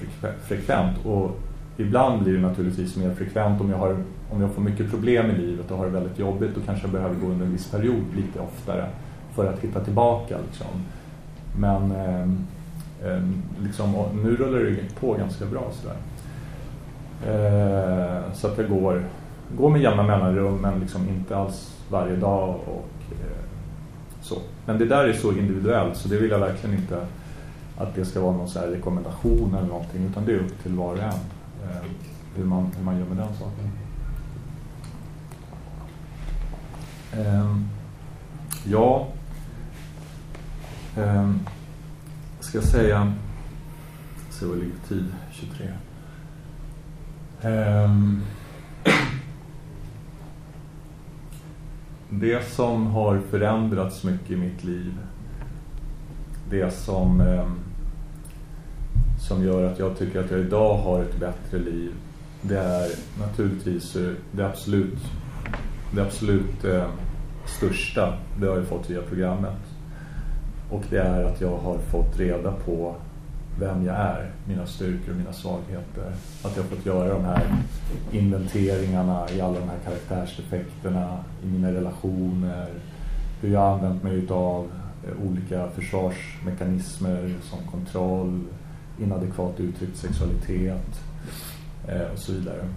[0.42, 1.06] frekvent.
[1.06, 1.40] Och
[1.76, 3.96] ibland blir det naturligtvis mer frekvent om jag, har,
[4.30, 6.50] om jag får mycket problem i livet och har det väldigt jobbigt.
[6.54, 8.86] Då kanske jag behöver gå under en viss period lite oftare
[9.34, 10.36] för att hitta tillbaka.
[10.46, 10.66] Liksom.
[11.58, 12.22] Men eh,
[13.08, 13.22] eh,
[13.62, 13.94] liksom,
[14.24, 15.70] nu rullar det på ganska bra.
[15.72, 15.96] Sådär.
[17.26, 19.02] Eh, så att jag går,
[19.56, 23.44] går med jämna mellanrum men liksom inte alls varje dag och eh,
[24.20, 24.38] så.
[24.66, 27.06] Men det där är så individuellt så det vill jag verkligen inte
[27.78, 30.92] att det ska vara någon så rekommendation eller någonting utan det är upp till var
[30.92, 31.82] och en eh,
[32.34, 33.70] hur, man, hur man gör med den saken.
[37.12, 37.56] Eh,
[38.64, 39.08] ja,
[40.96, 41.30] eh,
[42.40, 43.12] ska jag säga,
[44.30, 45.68] se vad ligger tid, 23.
[47.42, 48.22] Ehm,
[52.10, 54.98] det som har förändrats mycket i mitt liv,
[56.52, 57.46] det som, eh,
[59.28, 61.92] som gör att jag tycker att jag idag har ett bättre liv,
[62.42, 62.88] det är
[63.20, 64.98] naturligtvis eh, det absolut,
[65.94, 66.86] det absolut eh,
[67.46, 69.58] största, det har jag fått via programmet.
[70.70, 72.94] Och det är att jag har fått reda på
[73.60, 76.12] vem jag är, mina styrkor och mina svagheter.
[76.44, 77.46] Att jag fått göra de här
[78.10, 82.68] inventeringarna i alla de här karaktärsdefekterna, i mina relationer,
[83.40, 84.70] hur jag har använt mig av
[85.04, 88.40] Eh, olika försvarsmekanismer som kontroll,
[89.02, 91.00] inadekvat uttryckt sexualitet
[91.88, 92.68] eh, och så vidare.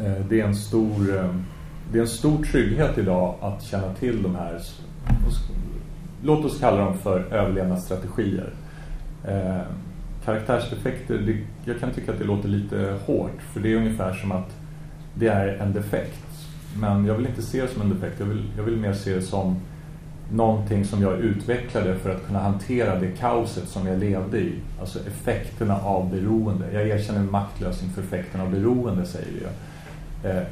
[0.00, 1.34] Eh, det är en stor eh,
[1.92, 4.60] det är en stor trygghet idag att känna till de här
[6.22, 8.52] låt oss kalla dem för överlevnadsstrategier
[9.24, 9.62] Eh,
[10.24, 14.32] karaktärsdefekter, det, jag kan tycka att det låter lite hårt för det är ungefär som
[14.32, 14.56] att
[15.14, 16.24] det är en defekt.
[16.80, 19.14] Men jag vill inte se det som en defekt, jag vill, jag vill mer se
[19.14, 19.56] det som
[20.32, 24.54] någonting som jag utvecklade för att kunna hantera det kaoset som jag levde i.
[24.80, 26.72] Alltså effekterna av beroende.
[26.72, 30.36] Jag erkänner maktlös inför effekterna av beroende, säger jag.
[30.36, 30.42] Eh,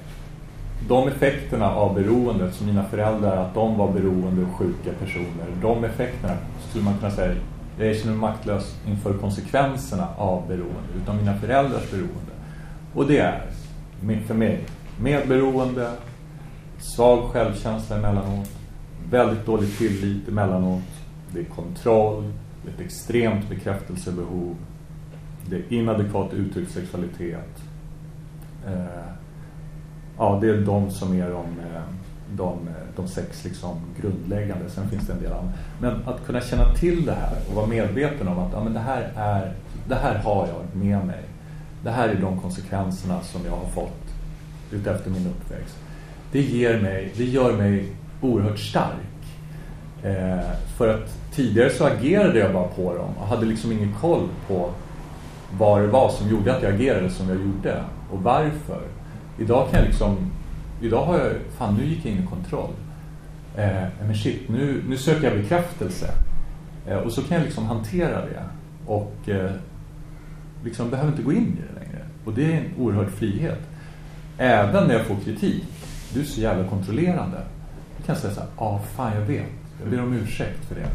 [0.89, 5.85] de effekterna av beroendet som mina föräldrar, att de var beroende och sjuka personer, de
[5.85, 6.37] effekterna
[6.69, 7.35] skulle man kunna säga
[7.79, 12.33] jag erkänner mig maktlös inför konsekvenserna av beroende, utan mina föräldrars beroende.
[12.95, 13.43] Och det är,
[14.27, 14.65] för mig,
[15.01, 15.91] medberoende,
[16.79, 18.49] svag självkänsla emellanåt,
[19.11, 20.83] väldigt dålig tillit emellanåt,
[21.33, 22.33] det är kontroll,
[22.65, 24.57] det är ett extremt bekräftelsebehov,
[25.47, 27.63] det är inadekvat uttryckt sexualitet.
[28.67, 29.13] Eh,
[30.19, 31.83] ja, det är de som är de eh,
[32.37, 34.71] de, eh, de sex liksom grundläggande.
[34.71, 35.55] Sen finns det en del annat.
[35.81, 38.81] Men att kunna känna till det här och vara medveten om att ja, men det,
[38.81, 39.53] här är,
[39.89, 41.23] det här har jag med mig.
[41.85, 44.15] Det här är de konsekvenserna som jag har fått
[44.71, 45.77] utefter min uppväxt.
[46.33, 48.95] Det, ger mig, det gör mig oerhört stark.
[50.03, 54.29] Eh, för att tidigare så agerade jag bara på dem och hade liksom ingen koll
[54.49, 54.71] på
[55.59, 58.83] vad det var som gjorde att jag agerade som jag gjorde och varför.
[59.39, 60.17] Idag kan jag liksom,
[60.83, 62.71] idag har jag, fan nu gick jag in i kontroll.
[63.57, 66.11] Eh, men shit, nu, nu söker jag bekräftelse.
[66.87, 68.43] Eh, och så kan jag liksom hantera det.
[68.87, 69.51] Och eh,
[70.65, 72.07] liksom behöver inte gå in i det längre.
[72.25, 73.61] Och det är en oerhörd frihet.
[74.39, 75.65] Även när jag får kritik.
[76.15, 77.39] Du är så jävla kontrollerande.
[78.11, 79.47] Då kan jag säga så här, ja ah, fan jag vet.
[79.81, 80.87] Jag ber om ursäkt för det.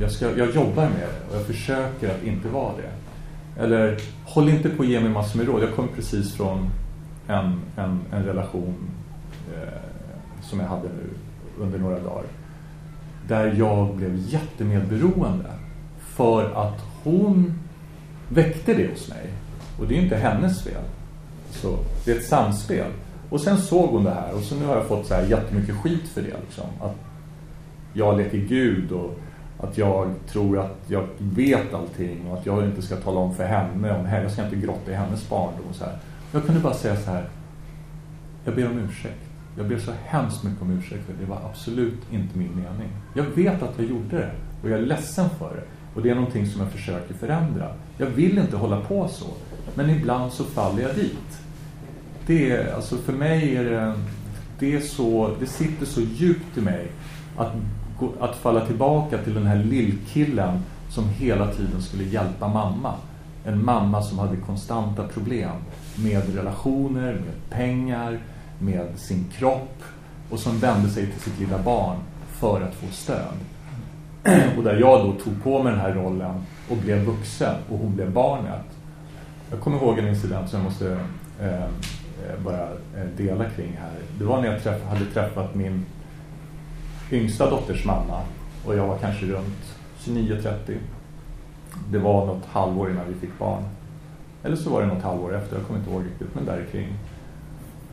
[0.00, 3.62] Jag, ska, jag jobbar med det och jag försöker att inte vara det.
[3.62, 5.62] Eller, håll inte på att ge mig massor med råd.
[5.62, 6.70] Jag kom precis från
[7.28, 8.74] en, en, en relation
[9.54, 11.10] eh, som jag hade nu
[11.64, 12.24] under några dagar.
[13.28, 15.50] Där jag blev jättemedberoende.
[15.98, 17.58] För att hon
[18.28, 19.30] väckte det hos mig.
[19.78, 20.82] Och det är inte hennes fel.
[21.50, 22.86] Så det är ett samspel.
[23.32, 25.76] Och sen såg hon det här och så nu har jag fått så här jättemycket
[25.76, 26.36] skit för det.
[26.46, 26.64] Liksom.
[26.80, 26.96] Att
[27.92, 29.18] jag leker Gud och
[29.58, 33.44] att jag tror att jag vet allting och att jag inte ska tala om för
[33.44, 34.22] henne om henne.
[34.22, 35.98] Jag ska inte grotta i hennes barndom och så här.
[36.32, 37.28] Jag kunde bara säga så här.
[38.44, 39.20] Jag ber om ursäkt.
[39.56, 42.88] Jag ber så hemskt mycket om ursäkt för det var absolut inte min mening.
[43.14, 44.30] Jag vet att jag gjorde det
[44.62, 45.62] och jag är ledsen för det.
[45.94, 47.68] Och det är någonting som jag försöker förändra.
[47.98, 49.26] Jag vill inte hålla på så.
[49.74, 51.41] Men ibland så faller jag dit.
[52.26, 53.94] Det är, alltså för mig är det,
[54.58, 56.86] det är så, det sitter så djupt i mig
[57.36, 57.52] att,
[58.20, 60.58] att falla tillbaka till den här lillkillen
[60.90, 62.94] som hela tiden skulle hjälpa mamma.
[63.44, 65.56] En mamma som hade konstanta problem
[65.96, 68.18] med relationer, med pengar,
[68.58, 69.82] med sin kropp
[70.30, 71.96] och som vände sig till sitt lilla barn
[72.28, 73.34] för att få stöd.
[74.56, 77.94] Och där jag då tog på mig den här rollen och blev vuxen och hon
[77.94, 78.64] blev barnet.
[79.50, 80.92] Jag kommer ihåg en incident som jag måste
[81.40, 81.68] eh,
[82.28, 82.62] Eh, bara
[82.96, 83.92] eh, dela kring här.
[84.18, 85.84] Det var när jag träff hade träffat min
[87.10, 88.20] yngsta dotters mamma
[88.66, 90.76] och jag var kanske runt 29-30.
[91.90, 93.62] Det var något halvår innan vi fick barn.
[94.42, 96.88] Eller så var det något halvår efter, jag kommer inte ihåg riktigt, men där kring.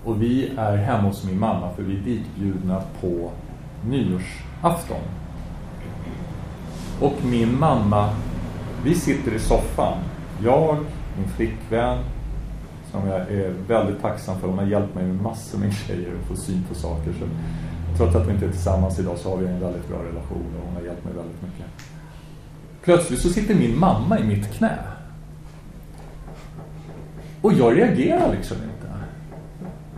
[0.03, 3.31] Och vi är hemma hos min mamma för vi är ditbjudna på
[3.89, 5.01] nyårsafton.
[7.01, 8.09] Och min mamma,
[8.83, 9.97] vi sitter i soffan.
[10.43, 10.77] Jag,
[11.17, 11.97] min flickvän,
[12.91, 14.47] som jag är väldigt tacksam för.
[14.47, 17.13] Hon har hjälpt mig med massor med grejer och få syn på saker.
[17.13, 17.25] Så
[17.97, 20.65] trots att vi inte är tillsammans idag så har vi en väldigt bra relation och
[20.65, 21.65] hon har hjälpt mig väldigt mycket.
[22.81, 24.77] Plötsligt så sitter min mamma i mitt knä.
[27.41, 28.93] Och jag reagerar liksom inte.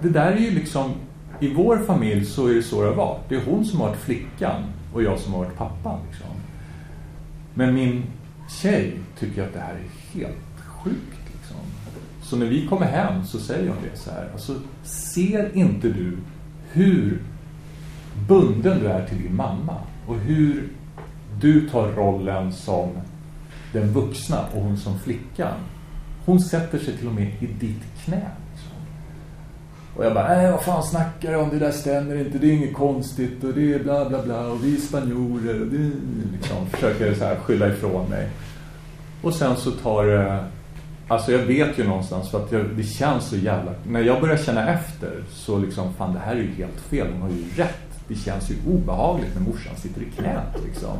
[0.01, 0.91] Det där är ju liksom,
[1.39, 3.29] i vår familj så är det så det har varit.
[3.29, 4.63] Det är hon som har varit flickan
[4.93, 5.99] och jag som har varit pappan.
[6.09, 6.27] Liksom.
[7.53, 8.03] Men min
[8.61, 11.20] tjej tycker att det här är helt sjukt.
[12.31, 14.29] Så när vi kommer hem så säger hon det så här.
[14.33, 16.17] Alltså, ser inte du
[16.71, 17.21] hur
[18.27, 19.77] bunden du är till din mamma
[20.07, 20.69] och hur
[21.39, 22.89] du tar rollen som
[23.73, 25.53] den vuxna och hon som flickan.
[26.25, 28.21] Hon sätter sig till och med i ditt knä.
[28.51, 28.77] Liksom.
[29.95, 31.49] Och jag bara, Nej, vad fan snackar du om?
[31.49, 34.65] Det där stämmer inte, det är inget konstigt och det är bla bla bla och
[34.65, 35.91] vi är spanjorer och det
[36.33, 38.29] liksom försöker så här skylla ifrån mig.
[39.21, 40.45] Och sen så tar det,
[41.11, 44.37] alltså jag vet ju någonstans för att jag, det känns så jävla, när jag börjar
[44.37, 47.77] känna efter så liksom, fan det här är ju helt fel, hon har ju rätt.
[48.07, 50.97] Det känns ju obehagligt när morsan sitter i knät liksom.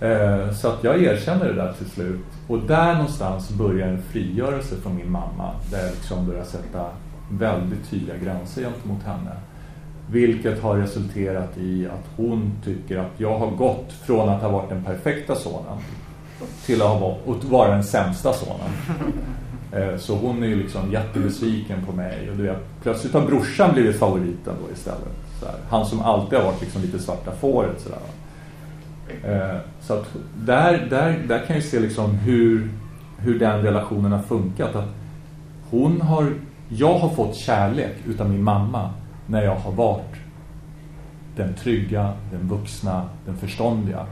[0.00, 2.26] Eh, så att jag erkänner det där till slut.
[2.48, 5.54] Och där någonstans börjar en frigörelse från min mamma.
[5.70, 6.86] Där jag liksom börjar sätta
[7.30, 9.32] väldigt tydliga gränser gentemot henne.
[10.10, 14.68] Vilket har resulterat i att hon tycker att jag har gått från att ha varit
[14.68, 15.78] den perfekta sonen
[16.66, 18.70] till att vara den sämsta sonen.
[19.72, 22.30] Eh, så hon är ju liksom jättebesviken på mig.
[22.30, 25.08] Och du vet, plötsligt har brorsan blivit favoriten då istället.
[25.40, 25.54] Så här.
[25.68, 27.80] Han som alltid har varit liksom lite svarta fåret.
[27.80, 27.90] Så,
[29.28, 30.06] eh, så att
[30.36, 32.70] där, där, där kan jag se liksom hur,
[33.18, 34.76] hur den relationen har funkat.
[34.76, 34.88] Att
[35.70, 36.32] hon har,
[36.68, 38.90] jag har fått kärlek utav min mamma
[39.26, 40.14] när jag har varit
[41.36, 44.06] den trygga, den vuxna, den förståndiga.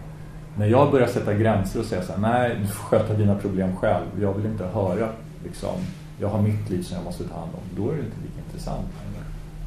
[0.57, 3.77] När jag börjar sätta gränser och säga så här, nej, du får sköta dina problem
[3.77, 4.07] själv.
[4.21, 5.09] Jag vill inte höra,
[5.45, 5.77] liksom,
[6.21, 7.85] jag har mitt liv som jag måste ta hand om.
[7.85, 8.87] Då är det inte lika intressant.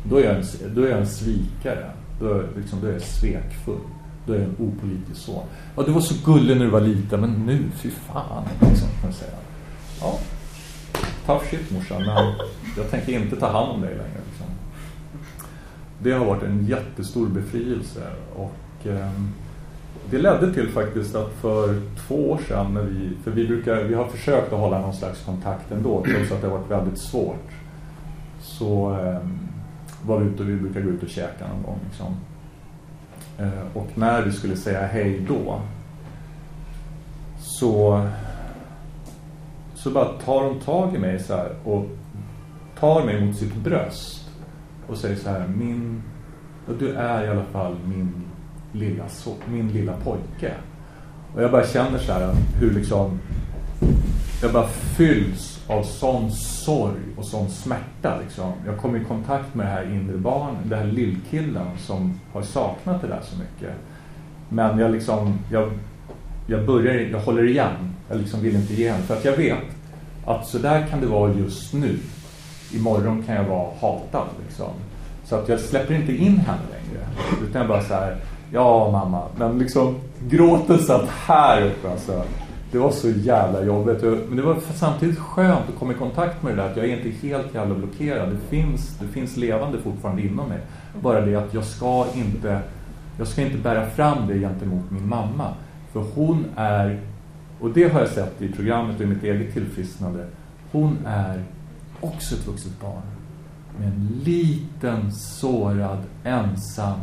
[0.03, 1.91] Då är jag en, då är jag en svikare.
[2.19, 3.79] Då, liksom, då är jag svekfull.
[4.25, 5.43] Då är jag en opolitisk son.
[5.75, 8.43] Ja, du var så gullig när du var liten, men nu, fy fan.
[8.61, 9.31] Liksom, kan jag säga.
[10.01, 10.19] Ja,
[11.25, 12.33] tough shit morsan, men
[12.77, 14.21] jag tänker inte ta hand om dig längre.
[14.29, 14.45] Liksom.
[16.03, 18.01] Det har varit en jättestor befrielse
[18.35, 19.11] och eh,
[20.11, 23.93] det ledde till faktiskt att för två år sedan när vi, för vi brukar, vi
[23.93, 27.51] har försökt att hålla någon slags kontakt ändå trots att det har varit väldigt svårt.
[28.41, 29.17] Så eh,
[30.05, 32.15] var vi ute och vi brukar gå ut och käka någon gång liksom.
[33.37, 35.61] eh, och när vi skulle säga hej då
[37.39, 38.07] så
[39.75, 41.85] så bara tar hon tag i mig så här och
[42.79, 44.29] tar mig mot sitt bröst
[44.87, 46.03] och säger så här, min,
[46.79, 48.26] du är i alla fall min
[48.71, 49.03] lilla,
[49.47, 50.53] min lilla pojke.
[51.35, 53.19] Och jag bara känner så här hur liksom
[54.41, 58.53] jag bara fylls av sån sorg och sån smärta liksom.
[58.65, 63.01] Jag kommer i kontakt med det här inre barnet, den här lillkillen som har saknat
[63.01, 63.75] det där så mycket.
[64.49, 65.71] Men jag liksom, jag,
[66.47, 67.95] jag börjar, jag håller igen.
[68.09, 69.01] Jag liksom vill inte ge igen.
[69.01, 69.63] För att jag vet
[70.25, 71.99] att så där kan det vara just nu.
[72.73, 74.71] Imorgon kan jag vara hatad liksom.
[75.25, 77.07] Så att jag släpper inte in henne längre.
[77.43, 78.17] Utan jag bara så här,
[78.51, 79.21] ja mamma.
[79.37, 79.95] Men liksom
[80.29, 82.23] gråten satt här uppe alltså.
[82.71, 84.01] Det var så jävla jobbigt.
[84.03, 86.69] Men det var samtidigt skönt att komma i kontakt med det där.
[86.69, 88.29] Att jag är inte helt jävla blockerad.
[88.29, 90.59] Det finns, det finns levande fortfarande inom mig.
[91.01, 92.59] Bara det att jag ska inte,
[93.17, 95.53] jag ska inte bära fram det gentemot min mamma.
[95.93, 96.99] För hon är,
[97.59, 100.25] och det har jag sett i programmet och i mitt eget tillfrisknande.
[100.71, 101.43] Hon är
[102.01, 103.01] också ett vuxet barn.
[103.79, 106.99] Med en liten, sårad, ensam,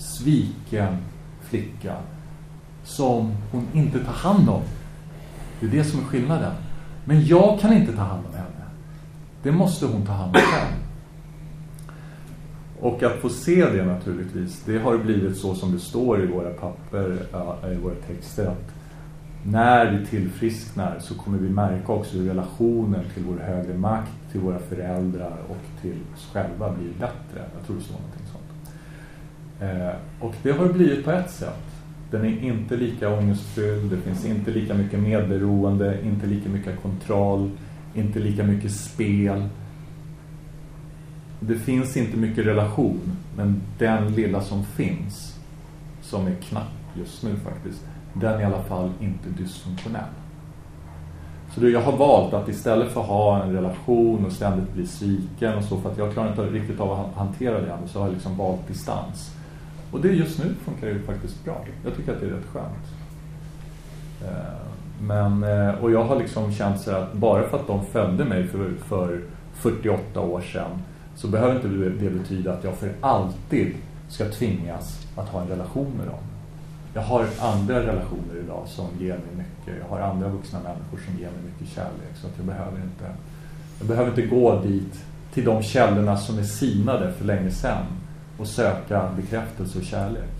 [0.00, 0.96] sviken
[1.40, 1.96] flicka
[2.84, 4.62] som hon inte tar hand om.
[5.60, 6.54] Det är det som är skillnaden.
[7.04, 8.64] Men jag kan inte ta hand om henne.
[9.42, 10.76] Det måste hon ta hand om själv.
[12.80, 16.50] Och att få se det naturligtvis, det har blivit så som det står i våra
[16.50, 17.18] papper,
[17.72, 18.74] i våra texter, att
[19.44, 24.40] när vi tillfrisknar så kommer vi märka också hur relationen till vår högre makt, till
[24.40, 27.48] våra föräldrar och till oss själva blir bättre.
[27.56, 28.19] Jag tror det står någonting sånt.
[29.60, 31.64] Eh, och det har det blivit på ett sätt.
[32.10, 37.50] Den är inte lika ångestfylld, det finns inte lika mycket medberoende, inte lika mycket kontroll,
[37.94, 39.48] inte lika mycket spel.
[41.40, 45.38] Det finns inte mycket relation, men den lilla som finns,
[46.02, 50.02] som är knapp just nu faktiskt, den är i alla fall inte dysfunktionell.
[51.54, 55.54] Så jag har valt att istället för att ha en relation och ständigt bli sviken
[55.54, 58.14] och så, för att jag klarar inte riktigt av att hantera det, så har jag
[58.14, 59.34] liksom valt distans.
[59.92, 61.64] Och det just nu funkar ju faktiskt bra.
[61.84, 62.86] Jag tycker att det är rätt skönt.
[64.24, 64.70] Eh,
[65.02, 68.46] men, eh, och jag har liksom känt så att bara för att de födde mig
[68.46, 69.20] för, för
[69.54, 70.70] 48 år sedan
[71.16, 71.68] så behöver inte
[72.04, 73.74] det betyda att jag för alltid
[74.08, 76.20] ska tvingas att ha en relation med dem.
[76.94, 79.74] Jag har andra relationer idag som ger mig mycket.
[79.80, 82.16] Jag har andra vuxna människor som ger mig mycket kärlek.
[82.20, 83.04] Så att jag behöver inte,
[83.78, 87.86] jag behöver inte gå dit till de källorna som är sinade för länge sedan
[88.40, 90.30] och söka bekräftelse och kärlek.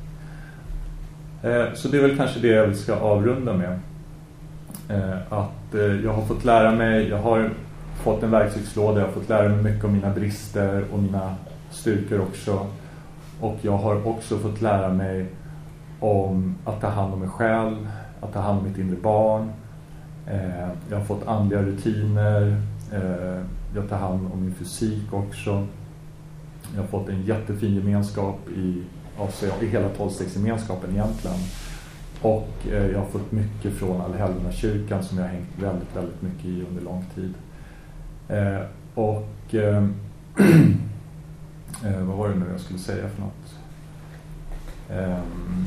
[1.42, 3.80] Eh, så det är väl kanske det jag ska avrunda med.
[4.88, 7.50] Eh, att eh, jag har fått lära mig, jag har
[8.02, 11.34] fått en verktygslåda, jag har fått lära mig mycket om mina brister och mina
[11.70, 12.66] styrkor också.
[13.40, 15.26] Och jag har också fått lära mig
[16.00, 17.88] om att ta hand om mig själv,
[18.20, 19.52] att ta hand om mitt inre barn.
[20.26, 23.42] Eh, jag har fått andliga rutiner, eh,
[23.74, 25.66] jag tar hand om min fysik också.
[26.74, 28.82] Jag har fått en jättefin gemenskap i,
[29.18, 31.36] alltså i hela tolvstegsgemenskapen egentligen.
[32.22, 36.22] Och eh, jag har fått mycket från Allhelgona kyrkan som jag har hängt väldigt, väldigt
[36.22, 37.34] mycket i under lång tid.
[38.28, 38.60] Eh,
[38.94, 39.84] och eh,
[41.84, 43.56] eh vad var det nu jag skulle säga för något?
[44.90, 45.66] Ehm,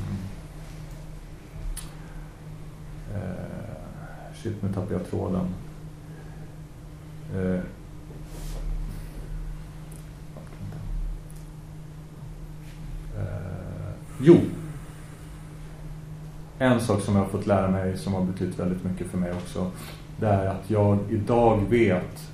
[3.16, 5.48] eh, shit, nu tappade jag tråden.
[7.36, 7.60] Eh,
[13.18, 14.38] Eh, jo.
[16.60, 19.32] En sak som jag har fått lära mig som har betytt väldigt mycket för mig
[19.32, 19.72] också.
[20.20, 22.30] Det är att jag idag vet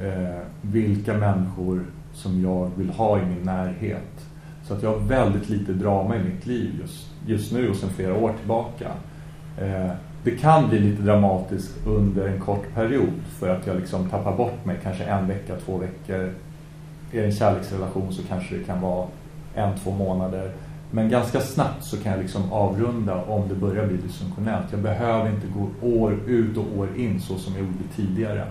[0.00, 1.84] eh, vilka människor
[2.14, 4.26] som jag vill ha i min närhet.
[4.64, 7.90] Så att jag har väldigt lite drama i mitt liv just, just nu och sedan
[7.90, 8.88] flera år tillbaka.
[9.58, 9.92] Eh,
[10.24, 14.64] det kan bli lite dramatiskt under en kort period för att jag liksom tappar bort
[14.64, 16.34] mig kanske en vecka, två veckor.
[17.12, 19.06] Är det en kärleksrelation så kanske det kan vara
[19.54, 20.52] en, två månader.
[20.90, 24.66] Men ganska snabbt så kan jag liksom avrunda om det börjar bli dysfunktionellt.
[24.70, 28.46] Jag behöver inte gå år ut och år in så som jag gjorde tidigare.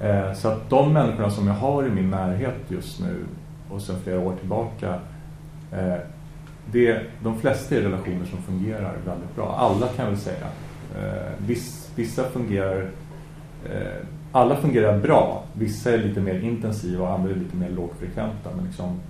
[0.00, 3.24] Eh, så att de människorna som jag har i min närhet just nu
[3.70, 4.94] och sedan flera år tillbaka
[5.72, 5.96] eh,
[6.72, 9.56] det, de flesta är relationer som fungerar väldigt bra.
[9.58, 10.46] Alla kan jag väl säga.
[10.96, 12.90] Eh, viss, vissa fungerar
[14.32, 15.44] alla fungerar bra.
[15.52, 18.50] Vissa är lite mer intensiva och andra är lite mer lågfrekventa.
[18.56, 19.00] Men liksom,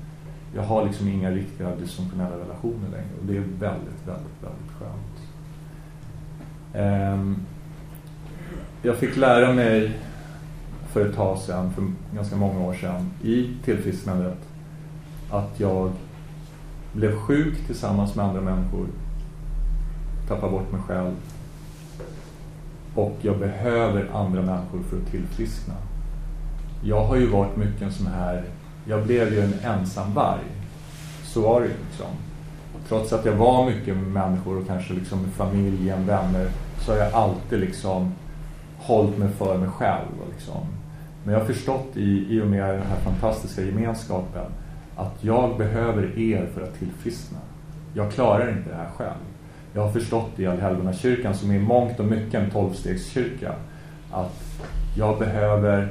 [0.54, 5.18] jag har liksom inga riktiga dysfunktionella relationer längre och det är väldigt, väldigt, väldigt skönt.
[6.74, 7.36] Um,
[8.82, 9.98] jag fick lära mig
[10.92, 14.38] för ett tag sedan, för ganska många år sedan, i tillfrisknandet
[15.30, 15.92] att jag
[16.92, 18.86] blev sjuk tillsammans med andra människor,
[20.28, 21.14] tappade bort mig själv
[22.94, 25.74] och jag behöver andra människor för att tillfriskna.
[26.82, 28.44] Jag har ju varit mycket en sån här,
[28.88, 30.44] jag blev ju en ensam varg.
[31.24, 32.06] Så var det ju liksom.
[32.88, 36.98] Trots att jag var mycket med människor och kanske liksom med familjen, vänner, så har
[36.98, 38.12] jag alltid liksom
[38.78, 40.08] hållit mig för mig själv.
[40.32, 40.66] Liksom.
[41.24, 44.44] Men jag har förstått i, i och med den här fantastiska gemenskapen
[44.96, 47.38] att jag behöver er för att tillfriskna.
[47.94, 49.20] Jag klarar inte det här själv.
[49.74, 53.52] Jag har förstått i Allhelgonakyrkan som är mångt och mycket en tolvstegskyrka
[54.12, 54.62] att
[54.96, 55.88] jag behöver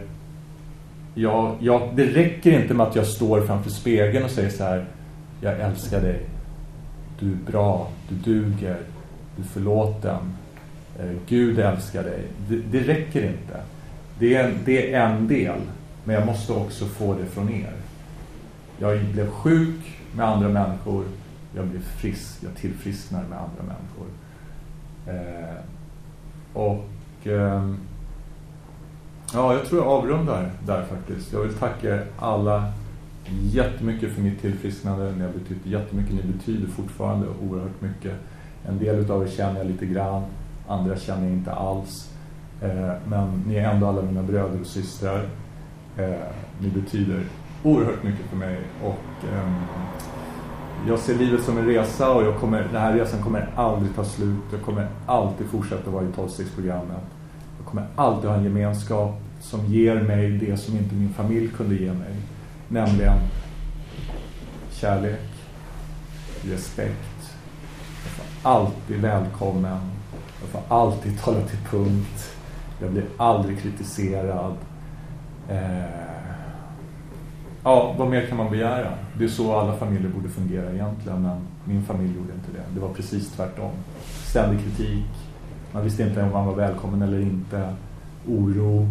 [1.17, 4.85] jag, jag, det räcker inte med att jag står framför spegeln och säger så här
[5.41, 6.19] jag älskar dig.
[7.19, 8.77] Du är bra, du duger.
[9.35, 10.33] Du är förlåten.
[10.99, 12.21] Eh, Gud älskar dig.
[12.49, 13.61] Det, det räcker inte.
[14.19, 15.59] Det är, det är en del
[16.03, 17.73] men jag måste också få det från er.
[18.79, 21.05] Jag blev sjuk med andra människor.
[21.55, 24.07] Jag blev frisk, jag tillfrisknar med andra människor.
[25.07, 25.57] Eh,
[26.53, 27.73] och eh,
[29.33, 31.33] ja, jag tror jag avrundar där faktiskt.
[31.33, 32.71] Jag vill tacka alla
[33.41, 35.11] jättemycket för mitt tillfrisknande.
[35.11, 38.13] Ni har betytt jättemycket, ni betyder fortfarande oerhört mycket.
[38.67, 40.23] En del av er känner jag lite grann,
[40.67, 42.09] andra känner jag inte alls.
[42.61, 45.25] Eh, men ni är ändå alla mina bröder och systrar.
[45.97, 46.27] Eh,
[46.59, 47.23] ni betyder
[47.63, 49.55] oerhört mycket för mig och ehm,
[50.87, 54.03] jag ser livet som en resa och jag kommer, den här resan kommer aldrig ta
[54.03, 54.43] slut.
[54.51, 57.03] Jag kommer alltid fortsätta vara i tolvstegsprogrammet.
[57.67, 61.75] Jag kommer alltid ha en gemenskap som ger mig det som inte min familj kunde
[61.75, 62.15] ge mig.
[62.67, 63.17] Nämligen
[64.71, 65.29] kärlek,
[66.43, 67.35] respekt.
[68.03, 69.79] Jag får alltid välkommen.
[70.41, 72.35] Jag får alltid tala till punkt.
[72.81, 74.55] Jag blir aldrig kritiserad.
[75.49, 76.07] Eh,
[77.63, 78.93] Ja, vad mer kan man begära?
[79.17, 82.63] Det är så alla familjer borde fungera egentligen, men min familj gjorde inte det.
[82.73, 83.71] Det var precis tvärtom.
[84.25, 85.05] Ständig kritik,
[85.77, 87.73] man visste inte om man var välkommen eller inte.
[88.27, 88.87] Oro,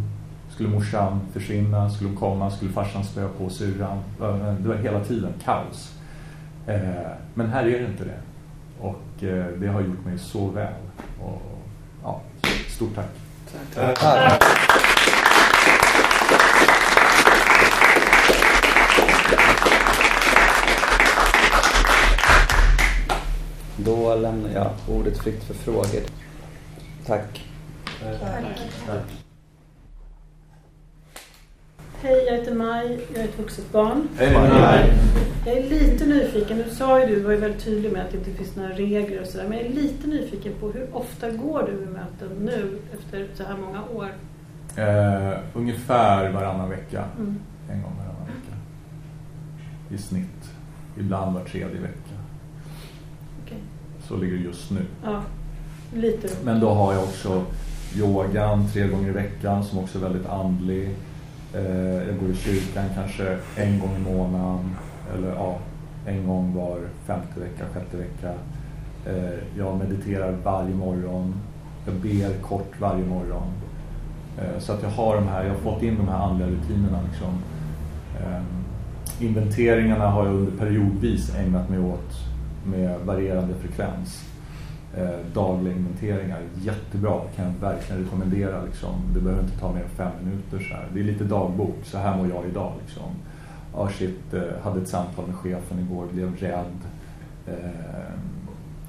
[0.50, 3.98] skulle morsan försvinna, skulle hon komma, skulle farsan spöa på syrran.
[4.60, 5.92] Det var hela tiden kaos.
[6.66, 6.80] Eh,
[7.34, 8.20] men här är det inte det.
[8.80, 10.72] Och eh, det har gjort mig så väl.
[11.22, 11.42] Och,
[12.02, 12.20] ja,
[12.68, 13.10] stort tack.
[13.74, 13.98] tack.
[13.98, 14.42] tack.
[23.76, 26.02] Då lämnar jag ordet fritt för frågor.
[27.06, 27.44] Tack.
[28.86, 29.04] Tack.
[32.02, 33.00] Hej, jag heter Maj.
[33.14, 34.08] Jag är ett vuxet barn.
[34.18, 34.92] Hej Maj.
[35.46, 36.58] Jag är lite nyfiken.
[36.58, 39.20] Nu sa ju du, var ju väldigt tydlig med att det inte finns några regler
[39.20, 39.48] och sådär.
[39.48, 43.42] Men jag är lite nyfiken på hur ofta går du i möten nu efter så
[43.42, 44.08] här många år?
[44.78, 47.04] Uh, ungefär varannan vecka.
[47.18, 47.38] Mm.
[47.70, 48.56] En gång varannan vecka.
[49.94, 50.50] I snitt.
[50.98, 52.16] Ibland var tredje vecka.
[54.08, 54.80] Så ligger det just nu.
[55.04, 55.22] Ja,
[55.96, 56.28] lite.
[56.44, 57.44] Men då har jag också
[57.96, 60.94] yogan tre gånger i veckan som också är väldigt andlig.
[61.54, 64.76] Eh, jag går i kyrkan kanske en gång i månaden.
[65.14, 65.58] Eller ja,
[66.06, 68.32] en gång var femte vecka, sjätte vecka.
[69.06, 71.34] Eh, jag mediterar varje morgon.
[71.86, 73.52] Jag ber kort varje morgon.
[74.38, 77.00] Eh, så att jag har de här, jag har fått in de här andliga rutinerna
[77.08, 77.38] liksom.
[79.20, 82.12] Inventeringarna har jag under periodvis ägnat mig åt
[82.64, 84.24] med varierande frekvens.
[84.94, 88.64] Eh, dagliga inventeringar, jättebra, kan jag verkligen rekommendera.
[88.64, 88.94] Liksom.
[89.14, 90.58] Det behöver inte ta mer än fem minuter.
[90.58, 90.88] Så här.
[90.94, 92.72] Det är lite dagbok, så här mår jag idag.
[92.86, 93.10] Liksom.
[93.74, 96.80] Oh shit, eh, hade ett samtal med chefen igår, blev rädd.
[97.46, 98.20] Eh,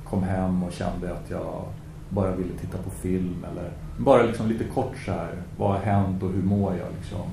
[0.03, 1.63] kom hem och kände att jag
[2.09, 3.45] bara ville titta på film.
[3.51, 6.87] Eller bara liksom lite kort så här, vad har hänt och hur mår jag?
[6.99, 7.25] Liksom.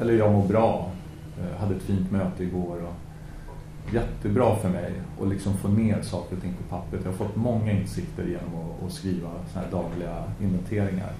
[0.00, 0.90] Eller jag mår bra,
[1.40, 2.82] eh, hade ett fint möte igår.
[2.82, 2.94] Och,
[3.92, 7.00] jättebra för mig att liksom få ner saker och ting på pappret.
[7.04, 11.12] Jag har fått många insikter genom att, att skriva såna här dagliga inventeringar.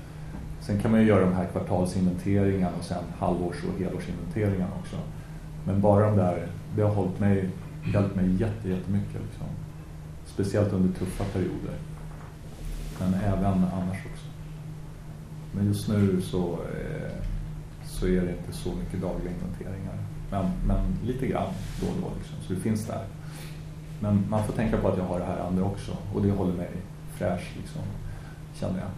[0.60, 4.96] Sen kan man ju göra de här kvartalsinventeringarna och sen halvårs- och helårsinventeringarna också.
[5.66, 7.50] Men bara de där, det har hållit mig,
[7.94, 9.20] hjälpt mig jätte, jättemycket.
[9.22, 9.46] Liksom.
[10.26, 11.74] Speciellt under tuffa perioder.
[13.00, 14.26] Men även annars också.
[15.52, 17.12] Men just nu så, eh,
[17.84, 20.05] så är det inte så mycket dagliga inventeringar.
[20.30, 22.16] Men, men lite grann då och då.
[22.18, 22.36] Liksom.
[22.46, 23.04] Så det finns där.
[24.00, 25.92] Men man får tänka på att jag har det här andra också.
[26.14, 26.70] Och det håller mig
[27.18, 27.82] fräsch, liksom,
[28.54, 28.88] känner jag.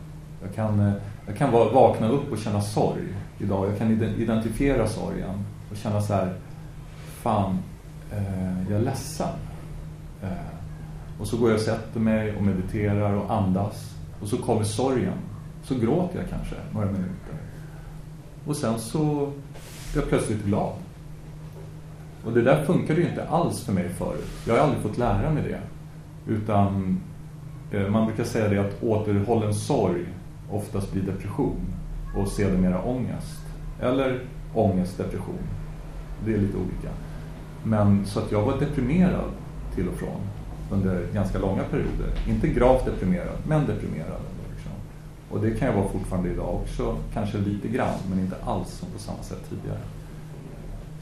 [0.43, 0.93] Jag kan, eh,
[1.27, 3.03] jag kan vakna upp och känna sorg
[3.39, 3.69] idag.
[3.69, 6.35] Jag kan identifiera sorgen och känna så här,
[7.23, 7.59] fan,
[8.13, 9.29] eh, jag är ledsen.
[10.23, 10.29] Eh,
[11.21, 13.95] och så går jag och sätter mig och mediterar och andas.
[14.21, 15.19] Och så kommer sorgen.
[15.63, 17.35] Så gråter jag kanske några minuter.
[18.47, 19.33] Och sen så
[19.93, 20.73] blir jag plötsligt glad.
[22.25, 24.29] Och det där funkade ju inte alls för mig förut.
[24.47, 25.61] Jag har aldrig fått lära mig det.
[26.33, 27.01] Utan
[27.73, 30.05] eh, man brukar säga det att återhållen sorg
[30.51, 31.61] oftast blir depression
[32.17, 33.43] och sedermera ångest.
[33.81, 34.21] Eller
[34.55, 35.49] ångest, depression.
[36.25, 36.89] Det är lite olika.
[37.65, 39.31] Men så att jag var deprimerad
[39.75, 40.21] till och från
[40.71, 42.11] under ganska långa perioder.
[42.29, 44.21] Inte gravt deprimerad, men deprimerad.
[44.55, 44.73] Liksom.
[45.31, 48.89] Och det kan jag vara fortfarande idag också, kanske lite grann, men inte alls som
[48.91, 49.81] på samma sätt tidigare.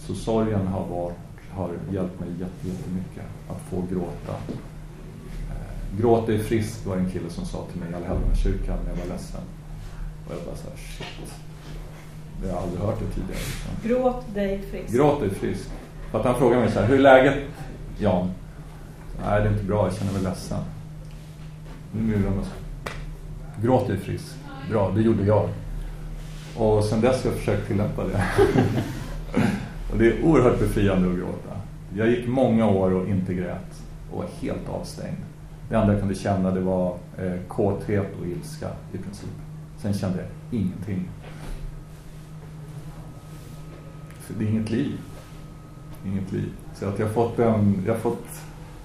[0.07, 1.17] Så sorgen har, varit,
[1.51, 4.33] har hjälpt mig jättemycket att få gråta.
[5.51, 8.97] Eh, Gråt dig frisk var en kille som sa till mig i Allhelgonakyrkan när jag
[8.97, 9.41] var ledsen.
[10.27, 11.35] Och jag bara såhär, shit.
[12.45, 13.39] Jag har aldrig hört det tidigare.
[13.39, 13.89] Liksom.
[13.89, 14.95] Gråt dig frisk.
[14.95, 15.69] Gråt dig frisk.
[16.11, 17.35] För att han frågade mig så här, hur är läget
[17.99, 18.31] Jan?
[19.25, 20.59] Nej, det är inte bra, jag känner mig ledsen.
[21.93, 22.33] Nu
[23.63, 24.35] Gråt dig frisk.
[24.71, 25.49] Bra, det gjorde jag.
[26.57, 28.25] Och sen dess har jag försökt tillämpa det.
[29.97, 31.61] och det är oerhört befriande att gråta.
[31.97, 35.17] Jag gick många år och inte grät och var helt avstängd.
[35.69, 39.29] Det enda jag kunde känna det var eh, kåthet och ilska i princip.
[39.79, 41.09] Sen kände jag ingenting.
[44.21, 44.99] För det är inget liv.
[46.07, 46.49] Inget liv.
[46.75, 48.27] Så att jag har fått, en, jag har fått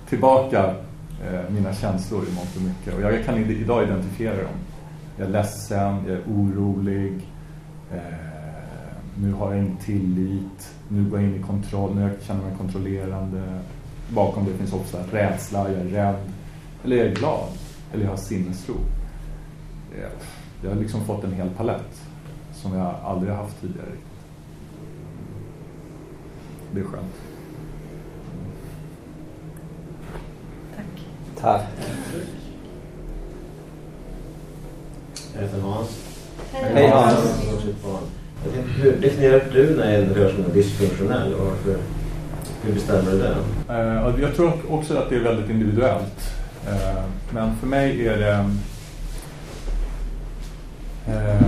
[0.10, 0.76] tillbaka
[1.26, 2.94] eh, mina känslor i mångt och mycket.
[2.94, 4.58] Och jag kan idag identifiera dem.
[5.18, 7.28] Jag är ledsen, jag är orolig.
[7.94, 8.00] Eh,
[9.22, 10.76] nu har jag ingen tillit.
[10.94, 11.96] Nu går jag in i kontroll.
[11.96, 13.60] Nu känner jag mig kontrollerande.
[14.10, 16.16] Bakom det finns också rädsla, jag är rädd.
[16.84, 17.50] Eller jag är glad.
[17.94, 18.76] Eller jag har sinnesro.
[20.64, 22.02] Jag har liksom fått en hel palett
[22.54, 23.90] som jag aldrig har haft tidigare.
[26.72, 27.16] Det är skönt.
[30.76, 31.06] Tack.
[31.42, 31.68] Tack.
[35.36, 36.18] Jag heter Hans.
[36.52, 38.21] Hej Hans.
[38.82, 41.76] Hur definierar du när en relation är dysfunktionell och varför,
[42.64, 43.36] hur bestämmer du det?
[43.70, 46.34] Eh, Jag tror också att det är väldigt individuellt.
[46.68, 48.46] Eh, Men för mig är det...
[51.08, 51.42] eh,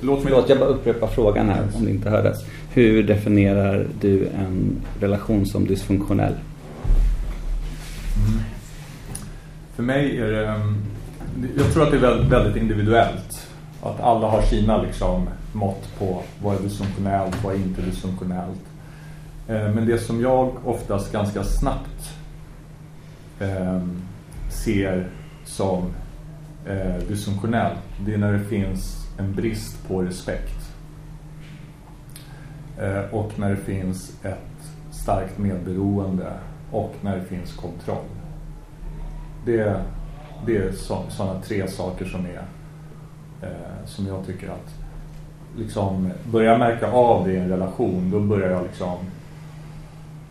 [0.00, 0.32] Låt mig...
[0.32, 2.38] Förlåt, jag bara upprepar frågan här om det inte hördes.
[2.72, 6.32] Hur definierar du en relation som dysfunktionell?
[8.16, 8.40] Mm.
[9.76, 10.62] För mig är det...
[11.56, 13.46] Jag tror att det är väldigt individuellt.
[13.84, 18.60] Att alla har sina liksom, mått på vad är dysfunktionellt, vad är inte dysfunktionellt.
[19.48, 22.12] Eh, men det som jag oftast ganska snabbt
[23.40, 24.02] ehm,
[24.50, 25.10] ser
[25.44, 25.92] som
[26.66, 30.74] eh, dysfunktionellt, det är när det finns en brist på respekt.
[32.78, 36.32] Eh, och när det finns ett starkt medberoende
[36.70, 38.04] och när det finns kontroll.
[39.46, 39.82] Det,
[40.46, 42.42] det är sådana tre saker som är
[43.44, 44.74] eh, som jag tycker att
[45.56, 48.98] liksom börjar jag märka av det i en relation då börjar jag liksom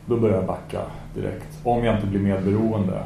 [0.05, 0.82] då börjar jag backa
[1.16, 1.59] direkt.
[1.64, 3.03] Om jag inte blir medberoende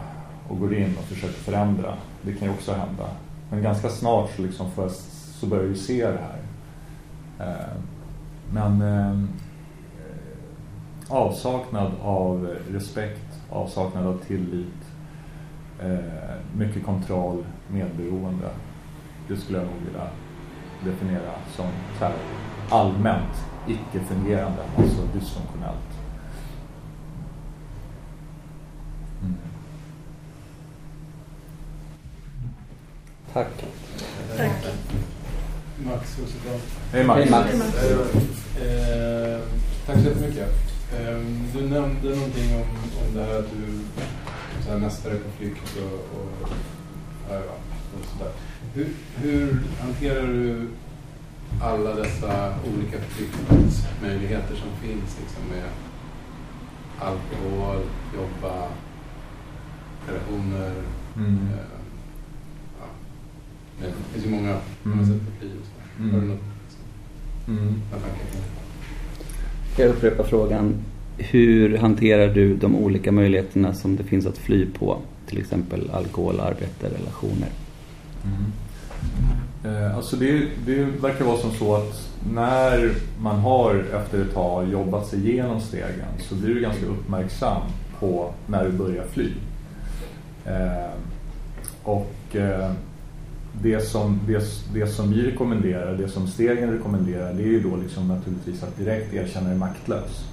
[0.49, 1.93] och går in och försöker förändra.
[2.21, 3.09] Det kan ju också hända.
[3.49, 4.91] Men ganska snart så, liksom jag,
[5.39, 6.39] så börjar jag ju se det här.
[7.39, 7.77] Eh,
[8.53, 9.23] men eh,
[11.09, 14.83] avsaknad av respekt, avsaknad av tillit,
[15.83, 15.97] eh,
[16.57, 18.49] mycket kontroll, medberoende.
[19.27, 20.07] Det skulle jag nog vilja
[20.85, 21.65] definiera som
[21.99, 22.13] så här,
[22.69, 23.33] allmänt
[23.67, 25.77] icke-fungerande, alltså dysfunktionellt.
[29.21, 29.35] Mm.
[33.33, 33.47] Tack.
[34.37, 34.51] Tack.
[35.85, 36.59] Max Rosendahl.
[36.91, 37.19] Hej Max.
[37.21, 37.53] Hej Max.
[38.61, 39.39] Eh,
[39.85, 40.49] tack så jättemycket.
[40.93, 41.17] Eh,
[41.53, 42.67] du nämnde någonting om,
[43.07, 43.79] om det här att du
[44.63, 46.49] så här, mästare på flykt och, och,
[47.29, 48.31] ja, och sådär.
[48.77, 48.87] Hur,
[49.21, 50.67] hur hanterar du
[51.61, 55.63] alla dessa olika flyktmöjligheter som finns liksom med
[56.99, 57.81] alkohol,
[58.15, 58.67] jobba,
[60.07, 60.71] relationer,
[61.17, 61.35] Mm.
[61.53, 61.59] eh,
[62.79, 62.85] ja.
[63.81, 65.05] Det finns ju många, många Mm.
[65.05, 66.03] sätt och så.
[66.03, 66.13] Mm.
[66.13, 66.39] Har du något,
[67.47, 67.73] Mm.
[67.91, 68.41] kring
[69.75, 69.81] det?
[69.83, 70.75] Jag upprepar frågan.
[71.17, 74.97] Hur hanterar du de olika möjligheterna som det finns att fly på?
[75.27, 77.49] Till exempel alkohol, arbete, relationer.
[78.23, 78.43] Mm.
[79.63, 84.69] Eh, alltså det, det verkar vara som så att när man har efter ett tag
[84.69, 87.61] jobbat sig igenom stegen så blir du ganska uppmärksam
[87.99, 89.31] på när du börjar fly.
[90.45, 90.91] Eh,
[91.83, 92.71] och eh,
[93.61, 94.43] det, som, det,
[94.73, 98.77] det som vi rekommenderar, det som stegen rekommenderar det är ju då liksom naturligtvis att
[98.77, 100.25] direkt erkänna dig maktlös.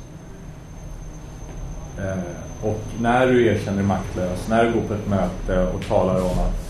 [1.99, 6.21] Eh, och när du erkänner dig maktlös, när du går på ett möte och talar
[6.21, 6.64] om att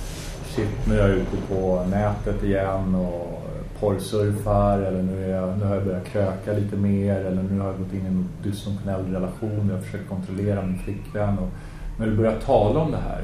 [0.54, 3.42] shit, nu är jag ute på nätet igen och
[3.80, 7.66] porrsurfar eller nu, är jag, nu har jag börjat kröka lite mer eller nu har
[7.66, 11.38] jag gått in i en dysfunktionell relation jag försöker kontrollera min flickvän.
[11.38, 11.48] Och
[11.98, 13.22] när du börjar tala om det här